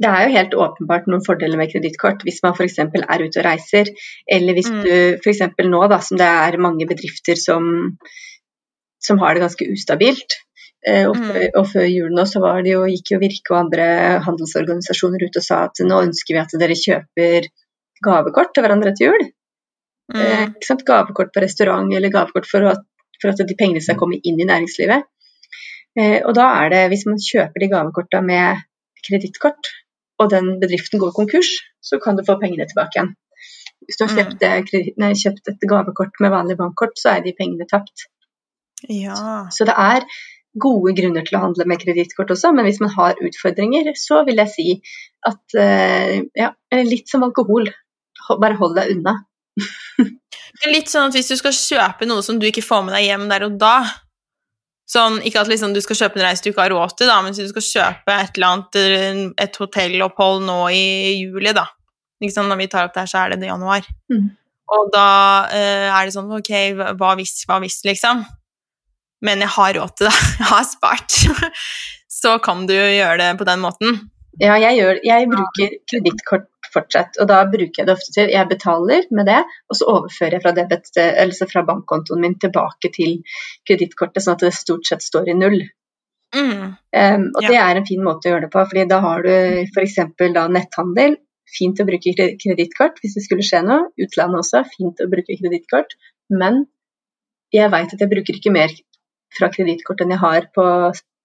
[0.00, 2.78] Det er jo helt åpenbart noen fordeler med kredittkort hvis man f.eks.
[2.80, 3.90] er ute og reiser,
[4.30, 4.78] eller hvis Mm.
[4.86, 5.42] du f.eks.
[5.66, 7.66] nå, da, som det er mange bedrifter som,
[9.02, 10.38] som har det ganske ustabilt.
[10.86, 11.50] Eh, og, Mm.
[11.58, 13.88] og før jul nå så var det jo, gikk jo Virke og andre
[14.24, 17.50] handelsorganisasjoner ut og sa at nå ønsker vi at dere kjøper
[18.04, 19.26] gavekort til hverandre til jul.
[20.14, 20.54] Eh, Mm.
[20.56, 20.84] ikke sant?
[20.86, 22.80] Gavekort på restaurant eller gavekort for at,
[23.22, 25.04] for at de pengene skal komme inn i næringslivet.
[25.98, 28.62] Eh, og da er det, hvis man kjøper de gavekorta med
[29.06, 29.70] kredittkort,
[30.20, 31.48] og den bedriften går konkurs,
[31.82, 33.14] så kan du få pengene tilbake igjen.
[33.86, 34.18] Hvis du har Mm.
[34.18, 38.06] kjøpt, det nei, kjøpt et gavekort med vanlig bankkort, så er de pengene tapt.
[38.88, 39.48] Ja.
[39.50, 40.04] Så det er
[40.58, 44.36] gode grunner til å handle med kredittkort også, men hvis man har utfordringer, så vil
[44.36, 44.82] jeg si
[45.26, 47.74] at eh, ja, litt som alkohol, ho-
[48.38, 49.16] bare hold deg unna.
[49.98, 52.94] Det er litt sånn at hvis du skal kjøpe noe som du ikke får med
[52.96, 53.74] deg hjem der og da
[54.90, 57.20] Sånn, Ikke at liksom du skal kjøpe en reise du ikke har råd til, da,
[57.22, 60.86] men hvis du skal kjøpe et eller annet, eh, et hotellopphold nå i
[61.20, 61.68] juli, da.
[62.26, 62.50] Sant?
[62.50, 63.86] Når vi tar opp det her, så er det i januar.
[64.10, 64.24] Mm.
[64.74, 65.06] Og da
[65.54, 66.50] eh, er det sånn Ok,
[66.98, 68.24] hva hvis, hva hvis, liksom?
[69.22, 70.16] Men jeg har råd til det.
[70.40, 71.20] Jeg har spart.
[72.20, 74.00] så kan du gjøre det på den måten.
[74.40, 78.48] Ja, jeg, gjør, jeg bruker kredittkort fortsatt, og da bruker jeg det ofte til Jeg
[78.50, 79.40] betaler med det,
[79.70, 80.90] og så overfører jeg fra, debet,
[81.24, 83.18] altså fra bankkontoen min tilbake til
[83.68, 85.60] kredittkortet, sånn at det stort sett står i null.
[86.34, 86.76] Mm.
[86.94, 87.48] Um, og Ja.
[87.48, 89.30] det er en fin måte å gjøre det på, fordi da har du
[89.74, 89.96] f.eks.
[90.54, 91.16] netthandel.
[91.50, 93.88] Fint å bruke kre- kredittkort hvis det skulle skje noe.
[93.98, 95.96] Utlandet også, fint å bruke kredittkort.
[96.30, 96.66] Men
[97.52, 98.70] jeg veit at jeg bruker ikke mer
[99.36, 100.66] fra kredittkort enn jeg har på,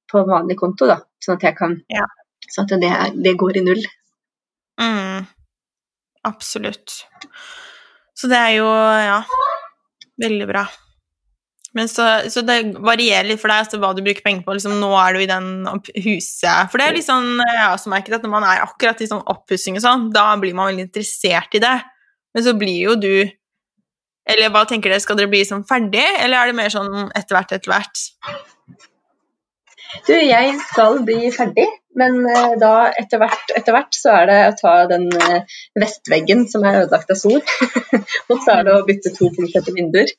[0.10, 0.98] på vanlig konto, da.
[1.22, 2.08] Sånn at jeg kan Ja.
[2.50, 3.84] Sånn at det, det går i null.
[4.82, 5.26] Mm.
[6.26, 7.04] Absolutt.
[8.16, 9.20] Så det er jo ja,
[10.22, 10.66] veldig bra.
[11.76, 14.56] Men så, så det varierer litt for deg altså, hva du bruker penger på.
[14.56, 15.50] Liksom, nå er du i den
[16.06, 19.04] huset For det er litt sånn, jeg har også merket at når man er akkurat
[19.04, 21.76] i sånn oppussing og sånn, da blir man veldig interessert i det.
[22.36, 23.12] Men så blir jo du
[24.26, 27.36] Eller hva tenker dere, skal dere bli sånn ferdig, eller er det mer sånn etter
[27.36, 28.00] hvert, etter hvert?
[30.08, 31.68] Du, jeg skal bli ferdig,
[32.00, 36.44] men eh, da etter hvert, etter hvert så er det å ta den eh, vestveggen
[36.52, 37.40] som er ødelagt av sol,
[38.30, 40.12] og så er det å bytte to punkter vinduer.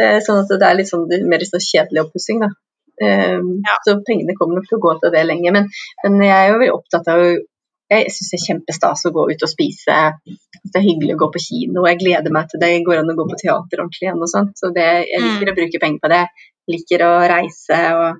[0.00, 2.52] Eh, sånn at det er litt sånn, er mer sånn kjedelig oppussing, da.
[2.98, 3.76] Ja.
[3.86, 5.52] Så pengene kommer nok til å gå til det lenge.
[5.54, 5.68] Men,
[6.02, 9.44] men jeg er jo veldig opptatt av Jeg syns det er kjempestas å gå ut
[9.46, 9.98] og spise.
[10.26, 11.84] Det er hyggelig å gå på kino.
[11.86, 12.72] Jeg gleder meg til det.
[12.74, 14.50] Det går an å gå på teater ordentlig igjen og sånn.
[14.58, 16.24] Så det, jeg liker å bruke penger på det.
[16.26, 18.18] Jeg Liker å reise og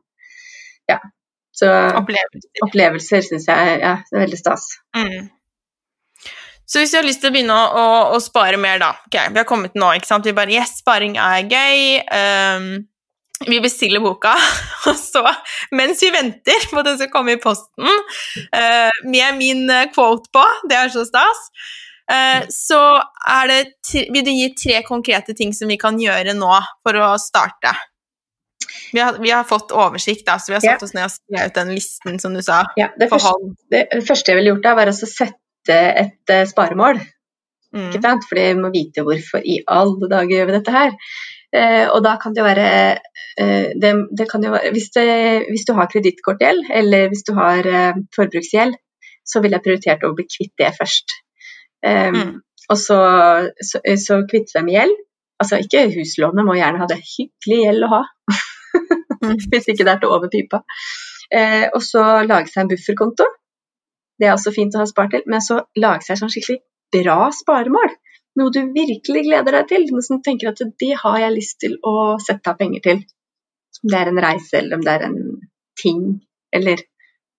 [0.88, 1.00] ja.
[1.58, 1.66] Så
[1.98, 2.62] Opplevelser.
[2.66, 4.68] opplevelser syns jeg ja, det er veldig stas.
[4.94, 5.26] Mm.
[6.68, 9.16] Så hvis du har lyst til å begynne å, å, å spare mer, da Ok,
[9.16, 10.28] vi har kommet nå, ikke sant?
[10.28, 11.98] Vi bare Yes, sparing er gøy.
[12.12, 12.68] Um,
[13.46, 14.34] vi bestiller boka,
[14.90, 15.22] og så,
[15.70, 20.26] mens vi venter på at den skal komme i posten, uh, med min eh, quote
[20.34, 21.44] på, det er så stas,
[22.10, 22.80] uh, så
[23.30, 23.60] er det
[24.10, 26.50] vil du gi tre konkrete ting som vi kan gjøre nå
[26.82, 27.76] for å starte.
[28.92, 31.60] Vi har, vi har fått oversikt, da, så vi har satt oss ned og skrevet
[31.60, 32.62] den listen som du sa.
[32.80, 36.44] Ja, det, første, det, det første jeg ville gjort da, var å sette et uh,
[36.48, 37.00] sparemål.
[37.74, 37.90] Mm.
[37.90, 38.24] ikke sant?
[38.28, 40.94] Fordi vi må vite hvorfor i alle dager gjør vi dette her.
[41.56, 42.68] Eh, og da kan det jo være,
[43.40, 45.06] eh, det, det kan jo være hvis, det,
[45.48, 48.76] hvis du har kredittkortgjeld, eller hvis du har eh, forbruksgjeld,
[49.28, 51.16] så ville jeg prioritert å bli kvitt det først.
[51.84, 52.38] Eh, Mm.
[52.68, 52.96] Og så,
[53.64, 54.96] så, så kvitte deg med gjeld.
[55.40, 58.00] Altså ikke huslånet, må gjerne ha det hyggelig gjeld å ha.
[59.50, 60.62] Hvis ikke det er til over pipa.
[61.34, 63.26] Eh, og så lage seg en bufferkonto.
[64.18, 66.62] Det er også fint å ha spart til, men så lage seg sånn skikkelig
[66.94, 67.92] bra sparemål.
[68.38, 69.86] Noe du virkelig gleder deg til.
[69.92, 73.04] Noe som tenker at det har jeg lyst til å sette av penger til.
[73.82, 75.18] Om det er en reise, eller om det er en
[75.78, 76.02] ting,
[76.54, 76.82] eller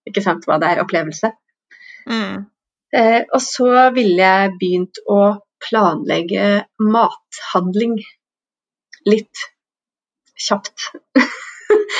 [0.08, 1.32] ikke sant hva det er, opplevelse.
[2.10, 2.46] Mm.
[2.96, 5.20] Eh, og så ville jeg begynt å
[5.60, 7.98] planlegge mathandling
[9.10, 9.44] litt
[10.48, 10.90] kjapt.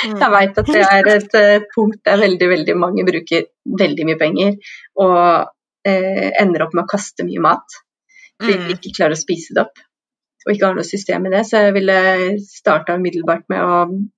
[0.00, 0.16] Mm.
[0.16, 3.44] Jeg vet at det er et eh, punkt der veldig, veldig mange bruker
[3.78, 4.56] veldig mye penger
[4.98, 5.50] og
[5.86, 7.78] eh, ender opp med å kaste mye mat
[8.40, 8.72] fordi de Mm.
[8.78, 9.82] ikke klarer å spise det opp.
[10.46, 11.96] Og ikke har noe system i det, så jeg ville
[12.40, 13.74] starta umiddelbart med å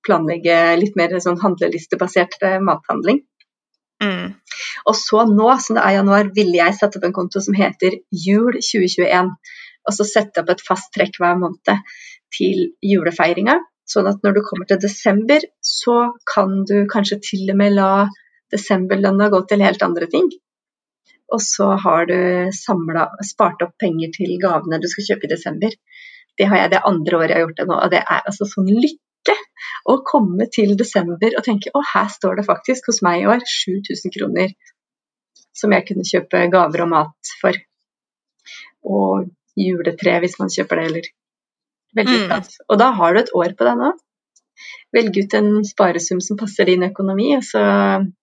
[0.07, 3.19] planlegge litt mer sånn handlelistebasert eh, mathandling.
[4.03, 4.31] Mm.
[4.87, 7.99] Og så nå, som det er januar, ville jeg sette opp en konto som heter
[8.15, 9.33] Jul 2021.
[9.83, 11.75] Og så sette opp et fast trekk hver måned
[12.33, 13.59] til julefeiringa.
[13.89, 17.91] Sånn at når du kommer til desember, så kan du kanskje til og med la
[18.53, 20.29] desemberlønna gå til helt andre ting.
[21.33, 22.17] Og så har du
[22.55, 25.73] samlet, spart opp penger til gavene du skal kjøpe i desember.
[26.37, 28.47] Det har jeg det andre året jeg har gjort det nå, og det er altså
[28.49, 29.35] sånn lykke
[29.89, 33.43] å komme til desember og tenke å, her står det faktisk hos meg i år
[33.47, 34.53] 7000 kroner
[35.53, 37.57] som jeg kunne kjøpe gaver og mat for.
[38.89, 39.29] Og
[39.59, 41.11] juletre hvis man kjøper det, eller
[41.95, 42.27] Veldig Mm.
[42.29, 42.57] plass.
[42.69, 43.91] Og da har du et år på deg nå.
[44.93, 47.61] Velg ut en sparesum som passer din økonomi, og så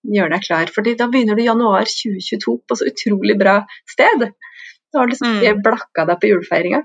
[0.07, 0.67] gjør deg klar.
[0.71, 4.31] Fordi da begynner du januar 2022 på så utrolig bra sted.
[4.93, 5.63] Da har du liksom Mm.
[5.63, 6.83] blakka deg på julefeiringa.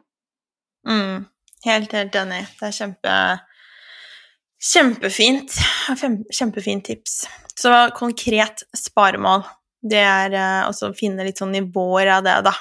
[0.87, 1.25] Mm.
[1.65, 2.45] Helt, helt enig.
[2.59, 3.39] Det er kjempe
[4.61, 5.51] Kjempefint.
[6.33, 7.27] Kjempefint tips.
[7.59, 9.43] Så konkret sparemål.
[9.85, 12.53] Det er eh, også å finne litt sånn nivåer av det, da.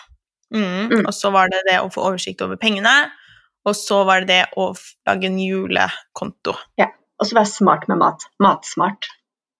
[0.52, 0.90] Mm.
[0.90, 1.06] Mm.
[1.06, 2.92] Og så var det det å få oversikt over pengene.
[3.64, 4.70] Og så var det det å
[5.08, 6.56] lage en julekonto.
[6.80, 6.90] Ja.
[7.20, 8.24] Og så være smart med mat.
[8.42, 9.06] Matsmart.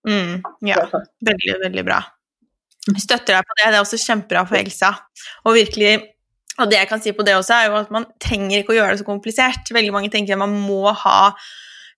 [0.09, 0.43] Mm.
[0.67, 0.83] Ja.
[1.25, 2.01] Veldig, veldig bra.
[2.91, 3.69] Jeg støtter deg på det.
[3.69, 4.91] Det er også kjempebra for Elsa.
[5.47, 5.95] Og virkelig
[6.63, 8.77] og det jeg kan si på det også, er jo at man trenger ikke å
[8.77, 9.73] gjøre det så komplisert.
[9.75, 11.33] Veldig mange tenker at man må ha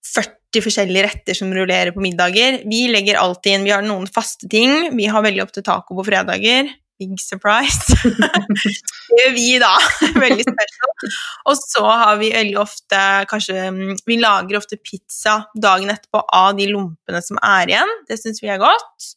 [0.07, 2.63] 40 forskjellige retter som rullerer på middager.
[2.65, 4.89] Vi legger alltid inn Vi har noen faste ting.
[4.97, 6.71] Vi har veldig ofte taco på fredager.
[6.97, 7.93] Big surprise.
[8.03, 9.73] det gjør vi, da.
[10.25, 11.11] veldig special.
[11.51, 13.67] Og så har vi veldig ofte kanskje
[14.07, 17.95] Vi lager ofte pizza dagen etterpå av de lompene som er igjen.
[18.09, 19.11] Det syns vi er godt.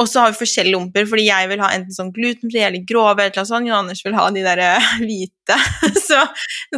[0.00, 3.26] Og så har vi forskjellige lomper, fordi jeg vil ha enten sånn glutenfri eller grove,
[3.26, 5.58] eller sånn, Jon Anders vil ha de der eh, hvite.
[5.98, 6.20] Så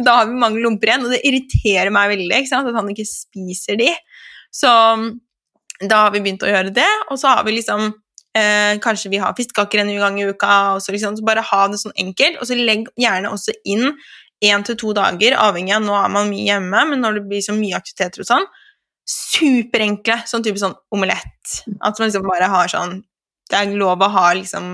[0.01, 3.79] da har vi mange lomper igjen, og det irriterer meg veldig at han ikke spiser
[3.79, 3.91] de.
[4.53, 4.71] Så
[5.83, 7.91] da har vi begynt å gjøre det, og så har vi liksom
[8.37, 11.79] eh, Kanskje vi har fiskekaker en gang i uka, så, liksom, så bare ha det
[11.81, 12.41] sånn enkelt.
[12.41, 13.91] Og så legg gjerne også inn
[14.43, 17.45] én til to dager, avhengig av Nå er man mye hjemme, men når det blir
[17.45, 18.49] så mye aktiviteter og sånn,
[19.09, 21.63] superenkle, sånn type sånn omelett.
[21.79, 23.01] At man liksom bare har sånn
[23.51, 24.67] Det er lov å ha liksom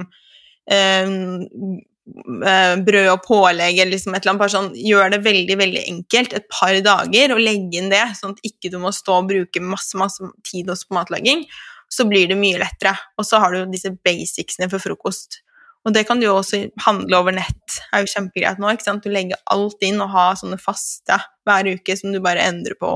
[0.72, 4.42] eh, eh, brød og pålegg eller liksom et eller annet.
[4.44, 8.38] Bare sånn, gjør det veldig, veldig enkelt et par dager og legge inn det, sånn
[8.38, 11.44] at ikke du må stå og bruke masse, masse tid også på matlaging.
[11.90, 12.96] Så blir det mye lettere.
[13.18, 15.42] Og så har du disse basicsene for frokost.
[15.88, 17.64] Og det kan du jo også handle over nett.
[17.72, 18.72] Det er jo kjempegreit nå.
[18.74, 19.06] ikke sant?
[19.06, 21.18] Du legger alt inn og har sånne faste
[21.48, 22.92] hver uke som du bare endrer på.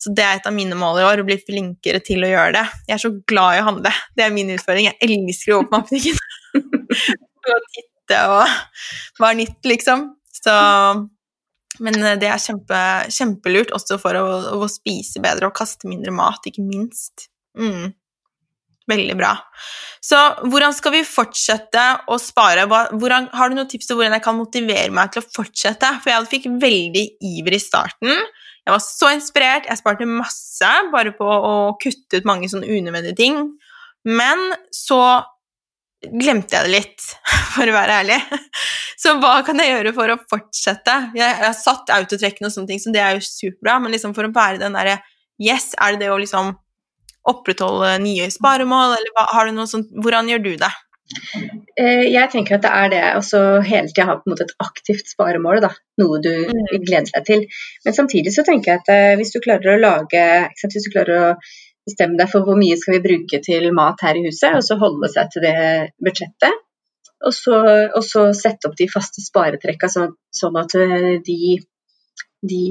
[0.00, 2.54] Så det er et av mine mål i år, å bli flinkere til å gjøre
[2.56, 2.66] det.
[2.88, 3.92] Jeg er så glad i å handle.
[4.16, 4.88] Det er min utfordring.
[4.88, 6.20] Jeg elsker å åpne matbutikken.
[7.50, 8.54] og titte og
[9.20, 10.06] hva er nytt, liksom.
[10.40, 10.54] Så
[11.80, 12.78] Men eh, det er kjempe,
[13.12, 14.24] kjempelurt også for å,
[14.60, 17.30] å spise bedre og kaste mindre mat, ikke minst.
[17.60, 17.90] Mm.
[18.90, 19.34] Veldig bra.
[20.02, 22.66] Så hvordan skal vi fortsette å spare?
[22.66, 25.92] Hvordan, har du noen tips til hvordan jeg kan motivere meg til å fortsette?
[26.00, 28.24] For jeg fikk veldig iver i starten.
[28.64, 29.68] Jeg var så inspirert.
[29.68, 33.38] Jeg sparte masse bare på å kutte ut mange sånne unødvendige ting.
[34.08, 35.20] Men så
[36.00, 37.06] glemte jeg det litt,
[37.54, 38.18] for å være ærlig.
[39.00, 40.96] Så hva kan jeg gjøre for å fortsette?
[41.16, 44.28] Jeg, har satt autotrekkene og sånne ting, så det er jo superbra, men liksom for
[44.28, 45.00] å være den derre
[45.40, 46.50] Yes, er det det å liksom
[47.28, 50.70] opprettholde nye sparemål, eller har du noe sånt Hvordan gjør du det?
[51.80, 54.62] Eh, jeg tenker at det er det å hele tida ha på en måte et
[54.62, 55.72] aktivt sparemål, da.
[56.02, 56.76] noe du mm.
[56.84, 57.44] gleder deg til.
[57.86, 60.24] Men samtidig så tenker jeg at eh, hvis du klarer å lage
[60.62, 61.28] Hvis du klarer å
[61.88, 64.78] bestemme deg for hvor mye skal vi bruke til mat her i huset, og så
[64.80, 65.56] holde seg til det
[66.04, 66.60] budsjettet,
[67.26, 67.56] og så,
[67.96, 71.56] og så sette opp de faste sparetrekka sånn, sånn at eh, de,
[72.52, 72.62] de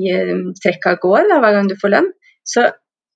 [0.61, 2.13] trekka går da, hver gang du får lønn,
[2.47, 2.69] så,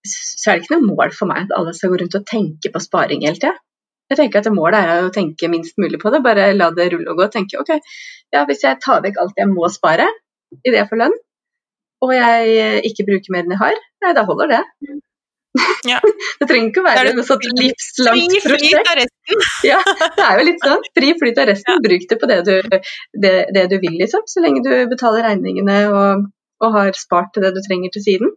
[0.07, 2.71] så er det ikke noe mål for meg at alle skal gå rundt og tenke
[2.73, 3.55] på sparing hele tida.
[4.11, 7.13] Jeg tenker at Målet er å tenke minst mulig på det, bare la det rulle
[7.13, 7.29] og gå.
[7.29, 7.71] og tenke ok,
[8.35, 10.09] ja, Hvis jeg tar vekk alt jeg må spare
[10.61, 11.15] idet jeg får lønn,
[12.03, 14.61] og jeg ikke bruker mer enn jeg har, nei, da holder det.
[15.87, 15.99] Ja.
[16.39, 19.15] det trenger ikke å være noe sånt livslangt prosjekt.
[19.71, 20.85] ja, det er jo litt sånn.
[20.97, 21.77] Fri flyt av resten.
[21.77, 21.81] Ja.
[21.87, 22.53] Bruk det på det du,
[23.25, 24.25] det, det du, vil, liksom.
[24.29, 26.25] Så lenge du betaler regningene og,
[26.63, 28.33] og har spart til det du trenger til siden.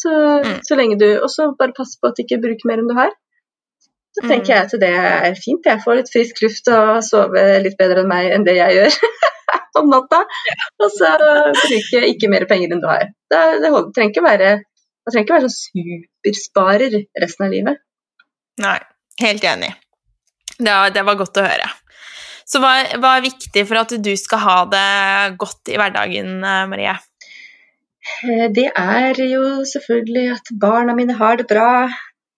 [0.00, 0.12] Så,
[0.44, 0.60] mm.
[0.64, 2.96] så lenge du, Og så bare pass på at du ikke bruker mer enn du
[2.96, 3.12] har.
[4.16, 5.66] Så tenker jeg at det er fint.
[5.66, 8.96] Jeg får litt frisk luft og sover litt bedre enn meg enn det jeg gjør
[9.80, 10.24] om natta.
[10.82, 13.06] Og så bruker jeg ikke mer penger enn du har.
[13.30, 14.54] Det, det trenger ikke være,
[15.06, 17.84] man trenger ikke være sånn supersparer resten av livet.
[18.60, 18.78] Nei,
[19.22, 19.70] helt enig.
[20.58, 21.70] Det, det var godt å høre.
[22.50, 24.86] Så hva, hva, er viktig for at du skal ha det
[25.38, 26.96] godt i hverdagen, Marie?
[28.24, 29.42] Eh, det er jo
[29.72, 31.88] selvfølgelig at barna mine har det bra.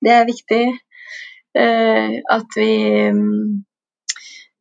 [0.02, 0.64] Det er viktig.
[1.62, 2.72] Eh, at vi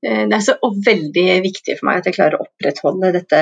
[0.01, 3.41] eh, det er så veldig viktig for meg at jeg klarer å opprettholde dette,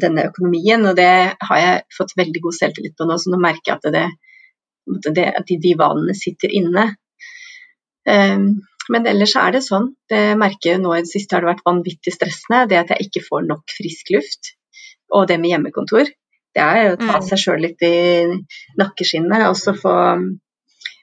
[0.00, 0.86] denne økonomien.
[0.88, 1.12] Og det
[1.50, 4.06] har jeg fått veldig god selvtillit på nå, så nå merker jeg at, det,
[5.12, 6.88] det, at de, de vanene sitter inne.
[8.08, 9.90] Um, men ellers er det sånn.
[10.10, 12.64] Det merker jeg nå i det siste har det vært vanvittig stressende.
[12.70, 14.54] Det at jeg ikke får nok frisk luft.
[15.14, 16.08] Og det med hjemmekontor.
[16.56, 17.26] Det er å ta mm.
[17.28, 17.96] seg sjøl litt i
[18.80, 19.96] nakkeskinnet og så få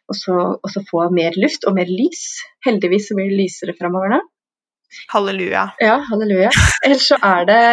[0.07, 0.33] og så,
[0.63, 2.39] og så, få mer luft og mer lys.
[2.63, 4.21] Heldigvis så blir det lysere framover nå.
[5.11, 5.65] Halleluja.
[5.83, 6.51] Ja, halleluja.
[6.85, 7.63] Ellers så er det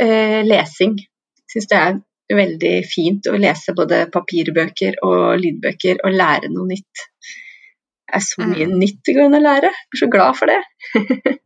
[0.00, 0.96] eh, lesing.
[1.52, 1.98] Syns det er
[2.36, 7.04] veldig fint å lese både papirbøker og lydbøker og lære noe nytt.
[8.06, 8.76] Det er så mye mm.
[8.80, 9.72] nytt det går an å lære.
[9.74, 11.36] Jeg er så glad for det.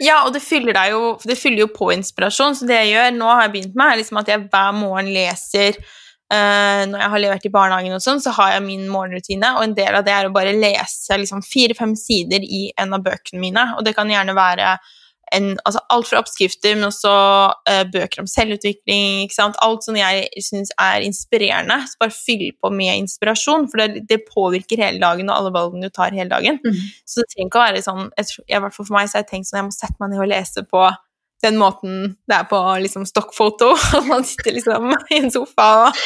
[0.00, 2.56] ja, og det fyller, jo, det fyller, jo, på inspirasjon.
[2.56, 5.10] Så det jeg gjør nå, har jeg begynt med, er liksom at jeg hver morgen
[5.14, 5.80] leser
[6.30, 9.64] Uh, når jeg har levert i barnehagen, og sånn, så har jeg min morgenrutine, og
[9.64, 13.42] en del av det er å bare lese liksom, fire-fem sider i en av bøkene
[13.42, 13.64] mine.
[13.74, 14.76] Og det kan gjerne være
[15.36, 17.10] en, altså alt fra oppskrifter, men også
[17.70, 19.24] uh, bøker om selvutvikling.
[19.24, 19.58] ikke sant?
[19.64, 21.76] Alt som jeg syns er inspirerende.
[21.86, 25.88] Så bare fyll på med inspirasjon, for det, det, påvirker hele dagen og alle valgene
[25.88, 26.58] du tar hele dagen.
[26.64, 26.80] Mm.
[27.06, 29.24] Så det trenger ikke å være sånn jeg, I hvert fall for meg så har
[29.24, 30.82] jeg tenkt sånn jeg må sette meg ned og lese på
[31.40, 33.70] den måten det er på liksom stokkfoto.
[33.96, 36.02] At man sitter liksom i en sofa og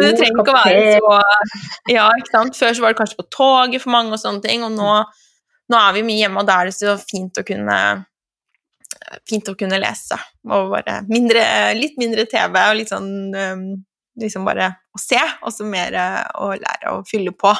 [0.00, 2.58] Det trenger ikke å være så Ja, ikke sant.
[2.58, 4.96] Før så var det kanskje på toget for mange og sånne ting, og nå,
[5.70, 7.78] nå er vi mye hjemme, og da er det så fint å kunne
[9.28, 10.18] fint å kunne lese.
[10.50, 11.42] Og bare mindre,
[11.78, 13.68] litt mindre TV og litt sånn um,
[14.20, 15.94] liksom bare å se, og så mer
[16.38, 17.52] å lære å fylle på.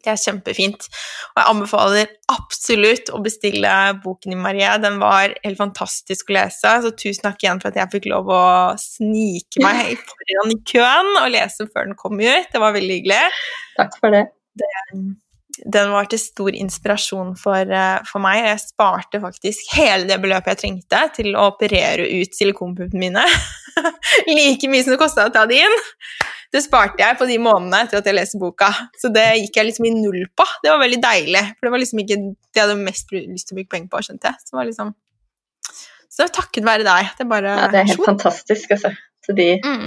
[0.00, 0.86] Det er kjempefint.
[1.34, 4.70] Og jeg anbefaler absolutt å bestille boken i Marie.
[4.80, 8.30] Den var helt fantastisk å lese, så tusen takk igjen for at jeg fikk lov
[8.32, 8.44] å
[8.80, 12.48] snike meg foran i køen og lese før den kom ut.
[12.52, 13.24] Det var veldig hyggelig.
[13.76, 14.24] Takk for det.
[14.60, 15.12] Den,
[15.64, 18.44] den var til stor inspirasjon for, eh, for meg.
[18.46, 23.24] Jeg sparte faktisk hele det beløpet jeg trengte til å operere ut silikonpuppene mine.
[24.36, 25.76] like mye som det kosta å ta det inn.
[26.50, 28.72] Det sparte jeg på de månedene etter at jeg leste boka.
[28.98, 30.46] Så det gikk jeg liksom i null på.
[30.64, 33.54] Det var veldig deilig, for det var liksom ikke det jeg hadde mest lyst til
[33.54, 34.42] å bruke penger på, skjønte jeg.
[34.42, 34.92] Så det var liksom
[36.10, 37.12] Så takket være deg.
[37.16, 38.90] Det er bare Ja, det er helt fantastisk, altså.
[39.22, 39.86] Så de mm.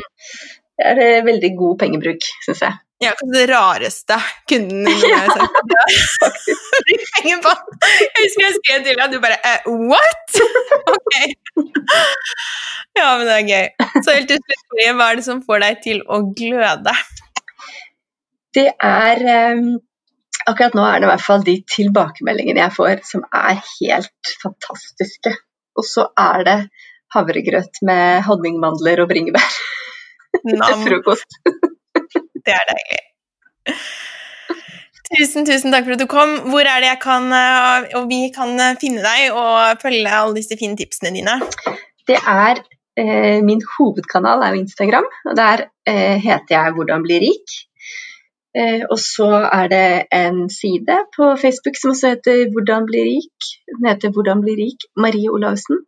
[0.73, 2.77] Det er eh, veldig god pengebruk, syns jeg.
[3.03, 4.17] Ja, kanskje det rareste
[4.49, 5.31] kunden jeg har
[7.17, 7.47] penger.
[8.03, 10.37] Jeg husker jeg skrev til deg, og du bare eh, What?!
[10.93, 11.15] Ok.
[12.97, 13.67] Ja, men det er gøy.
[14.05, 16.93] Så helt til slutt, hva er det som får deg til å gløde?
[18.53, 19.23] Det er
[19.57, 19.73] um,
[20.49, 25.31] Akkurat nå er det i hvert fall de tilbakemeldingene jeg får, som er helt fantastiske.
[25.79, 26.57] Og så er det
[27.15, 29.55] havregrøt med honningmandler og bringebær
[30.49, 31.39] til frokost.
[32.45, 33.01] Det er deilig.
[35.13, 36.31] Tusen, tusen takk for at du kom.
[36.49, 40.37] Hvor er det jeg kan, eh, og vi kan eh, finne deg og følge alle
[40.39, 41.35] disse fine tipsene dine?
[42.09, 42.63] Det er
[42.97, 47.55] eh, Min hovedkanal er jo Instagram, og der eh, heter jeg 'Hvordan bli rik'.
[48.57, 49.29] Eh, og så
[49.59, 53.45] er det en side på Facebook som også heter 'Hvordan bli rik'.
[53.77, 55.85] Den heter 'Hvordan bli rik', Marie Olavsen.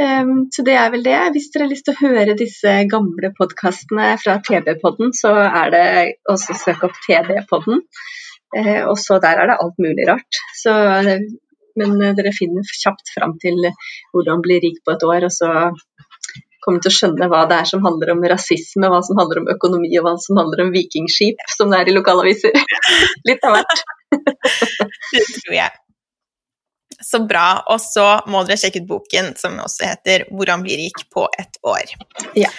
[0.00, 1.18] Um, så det er vel det.
[1.34, 5.84] Hvis dere har lyst til å høre disse gamle podkastene fra TB-podden, så er det
[6.30, 7.82] også søk opp TB-podden.
[8.56, 10.40] Eh, og så der er det alt mulig rart.
[10.56, 10.72] Så,
[11.78, 13.60] men dere finner kjapt fram til
[14.14, 15.52] hvordan bli rik på et år, og så
[16.64, 19.52] kommer til å skjønne hva det er som handler om rasisme, hva som handler om
[19.52, 22.56] økonomi og hva som handler om vikingskip, som det er i lokalaviser.
[23.28, 23.86] Litt av hvert.
[25.14, 25.72] det tror jeg.
[27.00, 27.62] Så bra.
[27.72, 31.56] Og så må dere sjekke ut boken som også heter 'Hvordan bli rik på et
[31.64, 31.94] år'.
[32.36, 32.50] Ja.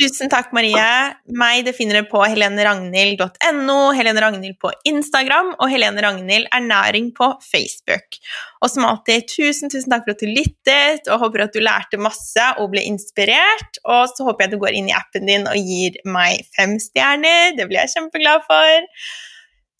[0.00, 1.14] Tusen takk, Marie.
[1.28, 7.28] Meg det finner dere på heleneragnhild.no, Helene Ragnhild på Instagram og Helene Ragnhild ernæring på
[7.44, 8.16] Facebook.
[8.62, 12.00] Og som alltid, tusen, tusen takk for at du lyttet, og håper at du lærte
[12.00, 13.80] masse og ble inspirert.
[13.84, 17.56] Og så håper jeg du går inn i appen din og gir meg fem stjerner.
[17.58, 18.88] Det blir jeg kjempeglad for.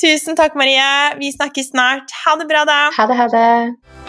[0.01, 1.17] Tusen takk, Marie.
[1.21, 2.13] Vi snakkes snart.
[2.25, 2.83] Ha det bra, da.
[2.97, 4.00] Ha det, ha det.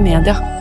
[0.00, 0.59] Moderne media.